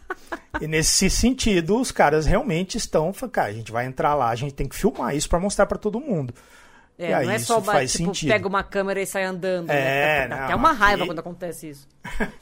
e 0.60 0.66
nesse 0.66 1.10
sentido, 1.10 1.78
os 1.78 1.90
caras 1.90 2.24
realmente 2.24 2.78
estão, 2.78 3.12
cara, 3.30 3.48
a 3.48 3.52
gente 3.52 3.70
vai 3.70 3.84
entrar 3.84 4.14
lá, 4.14 4.30
a 4.30 4.34
gente 4.34 4.54
tem 4.54 4.66
que 4.66 4.74
filmar 4.74 5.14
isso 5.14 5.28
para 5.28 5.38
mostrar 5.38 5.66
para 5.66 5.76
todo 5.76 6.00
mundo. 6.00 6.32
É, 6.98 7.10
e 7.10 7.14
aí, 7.14 7.26
não 7.26 7.32
é 7.32 7.38
só 7.38 7.60
faz 7.60 7.92
tipo, 7.92 8.04
sentido. 8.06 8.30
pega 8.30 8.48
uma 8.48 8.62
câmera 8.62 9.02
e 9.02 9.06
sai 9.06 9.24
andando. 9.24 9.68
É, 9.68 10.26
né? 10.26 10.28
Dá, 10.28 10.44
até 10.44 10.54
uma 10.54 10.70
aqui, 10.70 10.80
raiva 10.80 11.06
quando 11.06 11.18
acontece 11.18 11.68
isso. 11.68 11.86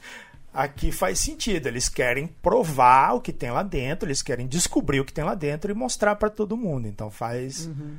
aqui 0.53 0.93
faz 0.93 1.19
sentido. 1.19 1.67
Eles 1.67 1.89
querem 1.89 2.25
provar 2.25 3.15
o 3.15 3.19
que 3.19 3.33
tem 3.33 3.51
lá 3.51 3.63
dentro, 3.63 4.07
eles 4.07 4.21
querem 4.21 4.47
descobrir 4.47 5.01
o 5.01 5.05
que 5.05 5.11
tem 5.11 5.25
lá 5.25 5.35
dentro 5.35 5.69
e 5.69 5.73
mostrar 5.73 6.15
para 6.15 6.29
todo 6.29 6.55
mundo. 6.55 6.87
Então 6.87 7.11
faz. 7.11 7.65
Uhum 7.65 7.97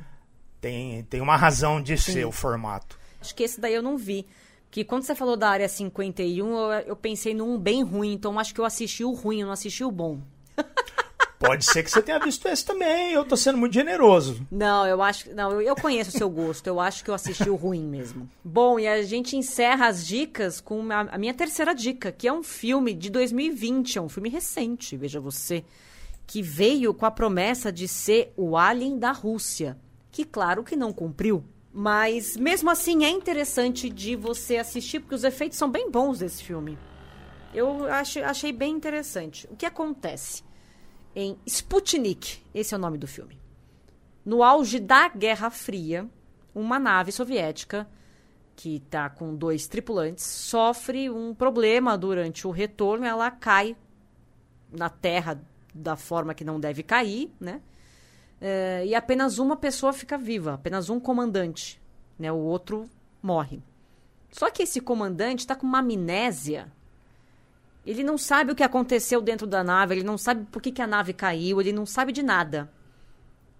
tem, 0.61 1.03
tem 1.03 1.21
uma 1.21 1.35
razão 1.35 1.81
de 1.81 1.97
Sim. 1.97 2.13
ser 2.13 2.25
o 2.25 2.31
formato. 2.31 2.97
Acho 3.21 3.35
que 3.35 3.43
esse 3.43 3.59
daí 3.59 3.73
eu 3.73 3.83
não 3.83 3.97
vi. 3.97 4.25
Que 4.69 4.83
quando 4.83 5.03
você 5.03 5.15
falou 5.15 5.37
da 5.37 5.49
área 5.49 5.67
51, 5.67 6.55
eu, 6.55 6.71
eu 6.87 6.95
pensei 6.95 7.33
num 7.33 7.57
bem 7.57 7.83
ruim, 7.83 8.13
então 8.13 8.37
acho 8.37 8.53
que 8.53 8.59
eu 8.59 8.65
assisti 8.65 9.03
o 9.03 9.11
ruim, 9.11 9.41
eu 9.41 9.45
não 9.45 9.53
assisti 9.53 9.83
o 9.83 9.91
bom. 9.91 10.19
Pode 11.39 11.65
ser 11.65 11.83
que 11.83 11.91
você 11.91 12.01
tenha 12.01 12.19
visto 12.19 12.47
esse 12.47 12.65
também, 12.65 13.13
eu 13.13 13.23
tô 13.23 13.37
sendo 13.37 13.59
muito 13.59 13.73
generoso. 13.73 14.45
Não, 14.51 14.87
eu 14.87 15.01
acho. 15.03 15.31
Não, 15.35 15.61
eu, 15.61 15.75
conheço 15.75 16.09
o 16.09 16.17
seu 16.17 16.29
gosto, 16.29 16.65
eu 16.65 16.79
acho 16.79 17.03
que 17.03 17.11
eu 17.11 17.13
assisti 17.13 17.47
o 17.47 17.55
ruim 17.55 17.85
mesmo. 17.85 18.27
Bom, 18.43 18.79
e 18.79 18.87
a 18.87 19.03
gente 19.03 19.37
encerra 19.37 19.87
as 19.87 20.05
dicas 20.05 20.59
com 20.59 20.91
a, 20.91 21.01
a 21.01 21.17
minha 21.17 21.35
terceira 21.35 21.75
dica, 21.75 22.11
que 22.11 22.27
é 22.27 22.33
um 22.33 22.41
filme 22.41 22.91
de 22.91 23.11
2020, 23.11 23.99
é 23.99 24.01
um 24.01 24.09
filme 24.09 24.29
recente, 24.29 24.97
veja 24.97 25.19
você, 25.19 25.63
que 26.25 26.41
veio 26.41 26.91
com 26.91 27.05
a 27.05 27.11
promessa 27.11 27.71
de 27.71 27.87
ser 27.87 28.33
o 28.35 28.57
Alien 28.57 28.97
da 28.97 29.11
Rússia 29.11 29.77
que 30.17 30.25
claro 30.25 30.63
que 30.63 30.75
não 30.75 30.91
cumpriu. 30.91 31.45
Mas 31.71 32.35
mesmo 32.35 32.71
assim 32.71 33.05
é 33.05 33.09
interessante 33.09 33.87
de 33.87 34.15
você 34.15 34.57
assistir, 34.57 34.99
porque 34.99 35.13
os 35.13 35.23
efeitos 35.23 35.59
são 35.59 35.69
bem 35.69 35.91
bons 35.91 36.17
desse 36.17 36.43
filme. 36.43 36.75
Eu 37.53 37.85
achei, 37.85 38.23
achei 38.23 38.51
bem 38.51 38.73
interessante. 38.73 39.47
O 39.51 39.55
que 39.55 39.63
acontece? 39.65 40.43
Em 41.15 41.37
Sputnik, 41.45 42.39
esse 42.51 42.73
é 42.73 42.77
o 42.77 42.79
nome 42.79 42.97
do 42.97 43.05
filme. 43.05 43.39
No 44.25 44.41
auge 44.41 44.79
da 44.79 45.07
Guerra 45.07 45.51
Fria, 45.51 46.09
uma 46.53 46.79
nave 46.79 47.11
soviética 47.11 47.87
que 48.55 48.77
está 48.77 49.11
com 49.11 49.35
dois 49.35 49.67
tripulantes 49.67 50.25
sofre 50.25 51.11
um 51.11 51.35
problema 51.35 51.95
durante 51.95 52.47
o 52.47 52.51
retorno. 52.51 53.05
Ela 53.05 53.29
cai 53.29 53.77
na 54.71 54.89
Terra 54.89 55.39
da 55.71 55.95
forma 55.95 56.33
que 56.33 56.43
não 56.43 56.59
deve 56.59 56.81
cair, 56.81 57.31
né? 57.39 57.61
É, 58.39 58.85
e 58.85 58.93
apenas 58.93 59.39
uma 59.39 59.55
pessoa 59.55 59.91
fica 59.91 60.17
viva, 60.17 60.53
apenas 60.53 60.89
um 60.89 60.99
comandante, 60.99 61.81
né? 62.19 62.31
O 62.31 62.37
outro 62.37 62.89
morre. 63.21 63.61
Só 64.31 64.49
que 64.49 64.63
esse 64.63 64.79
comandante 64.79 65.39
está 65.39 65.55
com 65.55 65.65
uma 65.65 65.79
amnésia. 65.79 66.71
Ele 67.85 68.03
não 68.03 68.17
sabe 68.17 68.51
o 68.51 68.55
que 68.55 68.63
aconteceu 68.63 69.21
dentro 69.21 69.47
da 69.47 69.63
nave, 69.63 69.95
ele 69.95 70.03
não 70.03 70.17
sabe 70.17 70.45
por 70.51 70.61
que, 70.61 70.71
que 70.71 70.81
a 70.81 70.87
nave 70.87 71.13
caiu, 71.13 71.59
ele 71.59 71.71
não 71.71 71.85
sabe 71.85 72.11
de 72.11 72.21
nada. 72.21 72.69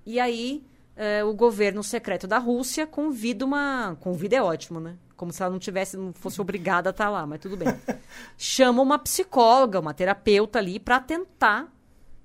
E 0.06 0.20
aí 0.20 0.63
é, 0.96 1.24
o 1.24 1.34
governo 1.34 1.84
secreto 1.84 2.28
da 2.28 2.38
Rússia 2.38 2.86
convida 2.88 3.46
uma. 3.46 3.96
Convida 4.00 4.36
é 4.36 4.42
ótimo, 4.42 4.80
né? 4.80 4.98
Como 5.16 5.32
se 5.32 5.42
ela 5.42 5.52
não 5.52 5.60
tivesse, 5.60 5.96
não 5.96 6.12
fosse 6.12 6.42
obrigada 6.42 6.90
a 6.90 6.92
estar 6.92 7.10
lá, 7.10 7.26
mas 7.26 7.40
tudo 7.40 7.56
bem. 7.56 7.68
Chama 8.38 8.82
uma 8.82 9.00
psicóloga, 9.00 9.80
uma 9.80 9.94
terapeuta 9.94 10.60
ali, 10.60 10.80
para 10.80 11.00
tentar 11.00 11.72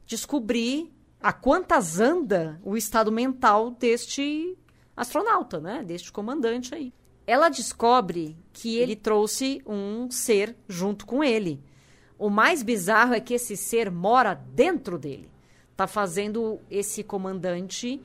descobrir 0.06 0.92
a 1.22 1.32
quantas 1.32 2.00
anda 2.00 2.60
o 2.64 2.76
estado 2.76 3.12
mental 3.12 3.70
deste 3.70 4.58
astronauta, 4.96 5.60
né? 5.60 5.84
Deste 5.84 6.10
comandante 6.10 6.74
aí. 6.74 6.92
Ela 7.26 7.48
descobre 7.48 8.36
que 8.52 8.76
ele 8.76 8.96
trouxe 8.96 9.62
um 9.64 10.10
ser 10.10 10.56
junto 10.68 11.06
com 11.06 11.22
ele. 11.22 11.62
O 12.18 12.28
mais 12.28 12.62
bizarro 12.62 13.14
é 13.14 13.20
que 13.20 13.34
esse 13.34 13.56
ser 13.56 13.90
mora 13.90 14.34
dentro 14.34 14.98
dele. 14.98 15.30
Tá 15.76 15.86
fazendo 15.86 16.60
esse 16.70 17.04
comandante 17.04 18.00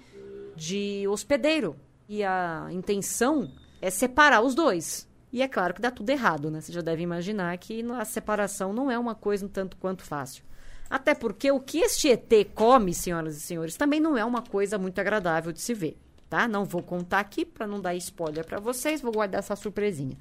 de 0.56 1.08
hospedeiro. 1.08 1.76
E 2.08 2.24
a 2.24 2.68
intenção 2.72 3.52
é 3.82 3.90
separar 3.90 4.42
os 4.42 4.54
dois. 4.54 5.08
E 5.32 5.42
é 5.42 5.48
claro 5.48 5.74
que 5.74 5.82
dá 5.82 5.92
tudo 5.92 6.10
errado, 6.10 6.50
né? 6.50 6.62
Você 6.62 6.72
já 6.72 6.82
deve 6.82 7.02
imaginar 7.02 7.58
que 7.58 7.84
a 7.92 8.06
separação 8.06 8.72
não 8.72 8.90
é 8.90 8.98
uma 8.98 9.14
coisa 9.14 9.46
um 9.46 9.50
tanto 9.50 9.76
quanto 9.78 10.04
fácil. 10.04 10.44
Até 10.90 11.14
porque 11.14 11.52
o 11.52 11.60
que 11.60 11.80
este 11.80 12.10
ET 12.10 12.32
come, 12.54 12.94
senhoras 12.94 13.38
e 13.38 13.42
senhores, 13.42 13.76
também 13.76 14.00
não 14.00 14.18
é 14.18 14.24
uma 14.24 14.42
coisa 14.42 14.78
muito 14.78 15.00
agradável 15.00 15.52
de 15.52 15.62
se 15.62 15.74
ver, 15.74 15.98
tá? 16.30 16.48
Não 16.48 16.64
vou 16.64 16.82
contar 16.82 17.20
aqui 17.20 17.46
para 17.46 17.68
não 17.68 17.82
dar 17.82 17.96
spoiler 17.96 18.46
para 18.46 18.60
vocês, 18.60 19.02
vou 19.02 19.12
guardar 19.12 19.40
essa 19.40 19.56
surpresinha. 19.56 20.18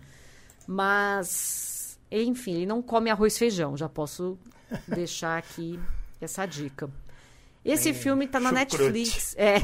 Mas, 0.67 1.99
enfim, 2.11 2.55
ele 2.55 2.67
não 2.67 2.83
come 2.83 3.11
arroz 3.11 3.37
e 3.37 3.39
feijão, 3.39 3.77
já 3.77 3.89
posso 3.89 4.39
deixar 4.89 5.39
aqui 5.39 5.79
essa 6.21 6.45
dica. 6.47 6.91
Esse 7.65 7.93
filme 7.93 8.29
tá 8.29 8.39
na 8.39 8.51
chucrute. 8.51 8.83
Netflix. 8.83 9.35
É. 9.37 9.57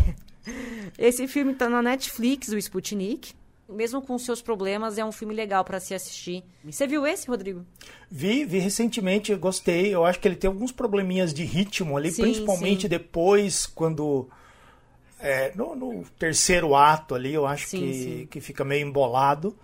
Esse 0.98 1.28
filme 1.28 1.54
tá 1.54 1.68
na 1.68 1.80
Netflix, 1.80 2.48
o 2.48 2.58
Sputnik. 2.58 3.32
Mesmo 3.72 4.02
com 4.02 4.18
seus 4.18 4.42
problemas, 4.42 4.98
é 4.98 5.04
um 5.04 5.12
filme 5.12 5.34
legal 5.34 5.64
para 5.64 5.80
se 5.80 5.94
assistir. 5.94 6.44
Você 6.64 6.86
viu 6.86 7.06
esse, 7.06 7.26
Rodrigo? 7.28 7.64
Vi, 8.10 8.44
vi 8.44 8.58
recentemente, 8.58 9.34
gostei. 9.34 9.94
Eu 9.94 10.04
acho 10.04 10.20
que 10.20 10.28
ele 10.28 10.36
tem 10.36 10.48
alguns 10.48 10.70
probleminhas 10.70 11.32
de 11.32 11.44
ritmo 11.44 11.96
ali, 11.96 12.10
Sim, 12.10 12.22
principalmente 12.22 12.82
sim. 12.82 12.88
depois, 12.88 13.66
quando. 13.66 14.28
é, 15.18 15.52
no, 15.54 15.74
no 15.74 16.04
terceiro 16.18 16.74
ato 16.74 17.14
ali, 17.14 17.32
eu 17.32 17.46
acho 17.46 17.68
Sim, 17.68 17.80
que, 17.80 18.26
que 18.30 18.40
fica 18.40 18.64
meio 18.64 18.86
embolado. 18.86 19.56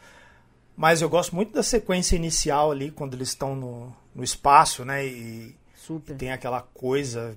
Mas 0.76 1.02
eu 1.02 1.08
gosto 1.08 1.34
muito 1.34 1.52
da 1.52 1.62
sequência 1.62 2.14
inicial 2.14 2.70
ali, 2.70 2.90
quando 2.90 3.14
eles 3.14 3.30
estão 3.30 3.56
no, 3.56 3.94
no 4.14 4.22
espaço, 4.22 4.84
né? 4.84 5.04
E 5.04 5.56
Super. 5.74 6.16
tem 6.16 6.30
aquela 6.30 6.62
coisa 6.62 7.36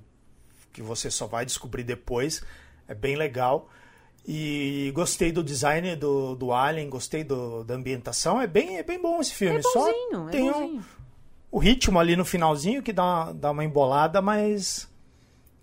que 0.71 0.81
você 0.81 1.09
só 1.09 1.25
vai 1.25 1.43
descobrir 1.45 1.83
depois. 1.83 2.43
É 2.87 2.93
bem 2.93 3.15
legal. 3.15 3.67
E 4.27 4.91
gostei 4.93 5.31
do 5.31 5.43
design 5.43 5.95
do, 5.95 6.35
do 6.35 6.53
Alien, 6.53 6.89
gostei 6.89 7.23
do, 7.23 7.63
da 7.63 7.73
ambientação. 7.73 8.39
É 8.41 8.47
bem, 8.47 8.77
é 8.77 8.83
bem 8.83 9.01
bom 9.01 9.19
esse 9.19 9.33
filme. 9.33 9.57
É 9.57 9.61
Só 9.63 9.79
bonzinho, 9.79 10.27
é 10.29 10.31
tem 10.31 10.49
um- 10.49 10.53
bonzinho. 10.53 10.85
o 11.51 11.57
ritmo 11.59 11.99
ali 11.99 12.15
no 12.15 12.23
finalzinho 12.23 12.83
que 12.83 12.93
dá, 12.93 13.31
dá 13.33 13.49
uma 13.51 13.63
embolada, 13.65 14.21
mas 14.21 14.87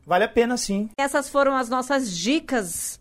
vale 0.04 0.24
a 0.24 0.28
pena 0.28 0.56
sim. 0.56 0.90
Essas 0.98 1.28
foram 1.28 1.54
as 1.56 1.68
nossas 1.68 2.10
dicas 2.16 2.98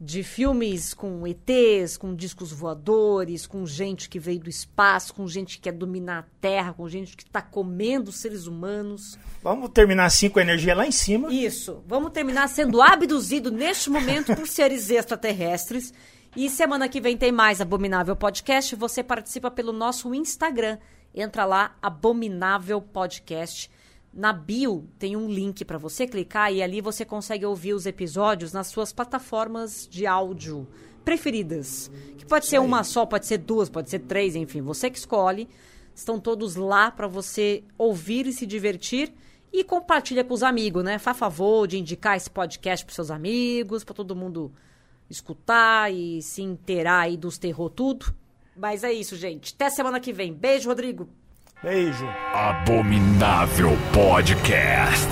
de 0.00 0.22
filmes 0.22 0.94
com 0.94 1.26
ETs, 1.26 1.98
com 1.98 2.14
discos 2.14 2.50
voadores, 2.50 3.46
com 3.46 3.66
gente 3.66 4.08
que 4.08 4.18
veio 4.18 4.40
do 4.40 4.48
espaço, 4.48 5.12
com 5.12 5.28
gente 5.28 5.56
que 5.56 5.64
quer 5.64 5.72
dominar 5.72 6.20
a 6.20 6.24
Terra, 6.40 6.72
com 6.72 6.88
gente 6.88 7.14
que 7.14 7.22
está 7.22 7.42
comendo 7.42 8.10
seres 8.10 8.46
humanos. 8.46 9.18
Vamos 9.42 9.68
terminar 9.68 10.06
assim 10.06 10.30
com 10.30 10.38
a 10.38 10.42
energia 10.42 10.74
lá 10.74 10.86
em 10.86 10.90
cima. 10.90 11.30
Isso. 11.30 11.84
Vamos 11.86 12.12
terminar 12.12 12.48
sendo 12.48 12.80
abduzido 12.80 13.50
neste 13.50 13.90
momento 13.90 14.34
por 14.34 14.48
seres 14.48 14.88
extraterrestres. 14.88 15.92
E 16.34 16.48
semana 16.48 16.88
que 16.88 17.00
vem 17.00 17.16
tem 17.16 17.30
mais 17.30 17.60
Abominável 17.60 18.16
Podcast. 18.16 18.74
Você 18.76 19.02
participa 19.02 19.50
pelo 19.50 19.72
nosso 19.72 20.14
Instagram. 20.14 20.78
Entra 21.14 21.44
lá, 21.44 21.76
Abominável 21.82 22.80
Podcast. 22.80 23.70
Na 24.12 24.32
bio 24.32 24.88
tem 24.98 25.16
um 25.16 25.30
link 25.30 25.64
para 25.64 25.78
você 25.78 26.06
clicar 26.06 26.52
e 26.52 26.62
ali 26.62 26.80
você 26.80 27.04
consegue 27.04 27.46
ouvir 27.46 27.74
os 27.74 27.86
episódios 27.86 28.52
nas 28.52 28.66
suas 28.66 28.92
plataformas 28.92 29.86
de 29.88 30.04
áudio 30.06 30.66
preferidas. 31.04 31.90
Que 32.18 32.26
pode 32.26 32.46
ser 32.46 32.58
uma 32.58 32.82
só, 32.82 33.06
pode 33.06 33.26
ser 33.26 33.38
duas, 33.38 33.68
pode 33.68 33.88
ser 33.88 34.00
três, 34.00 34.34
enfim, 34.34 34.60
você 34.60 34.90
que 34.90 34.98
escolhe. 34.98 35.48
Estão 35.94 36.18
todos 36.18 36.56
lá 36.56 36.90
para 36.90 37.06
você 37.06 37.62
ouvir 37.78 38.26
e 38.26 38.32
se 38.32 38.46
divertir 38.46 39.12
e 39.52 39.62
compartilha 39.62 40.24
com 40.24 40.34
os 40.34 40.42
amigos, 40.42 40.82
né? 40.82 40.98
Faz 40.98 41.16
favor 41.16 41.66
de 41.66 41.78
indicar 41.78 42.16
esse 42.16 42.30
podcast 42.30 42.84
para 42.84 42.94
seus 42.94 43.10
amigos, 43.10 43.84
para 43.84 43.94
todo 43.94 44.16
mundo 44.16 44.52
escutar 45.08 45.92
e 45.92 46.22
se 46.22 46.42
inteirar 46.42 47.00
aí 47.00 47.16
dos 47.16 47.38
terror 47.38 47.68
tudo. 47.68 48.14
Mas 48.56 48.84
é 48.84 48.92
isso, 48.92 49.16
gente. 49.16 49.54
Até 49.54 49.70
semana 49.70 50.00
que 50.00 50.12
vem. 50.12 50.32
Beijo, 50.32 50.68
Rodrigo. 50.68 51.08
Beijo. 51.62 52.08
Abominável 52.32 53.76
Podcast. 53.92 55.08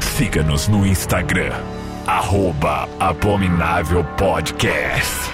Siga-nos 0.00 0.68
no 0.68 0.84
Instagram, 0.86 1.52
arroba 2.06 2.86
Abominável 3.00 4.04
Podcast. 4.18 5.30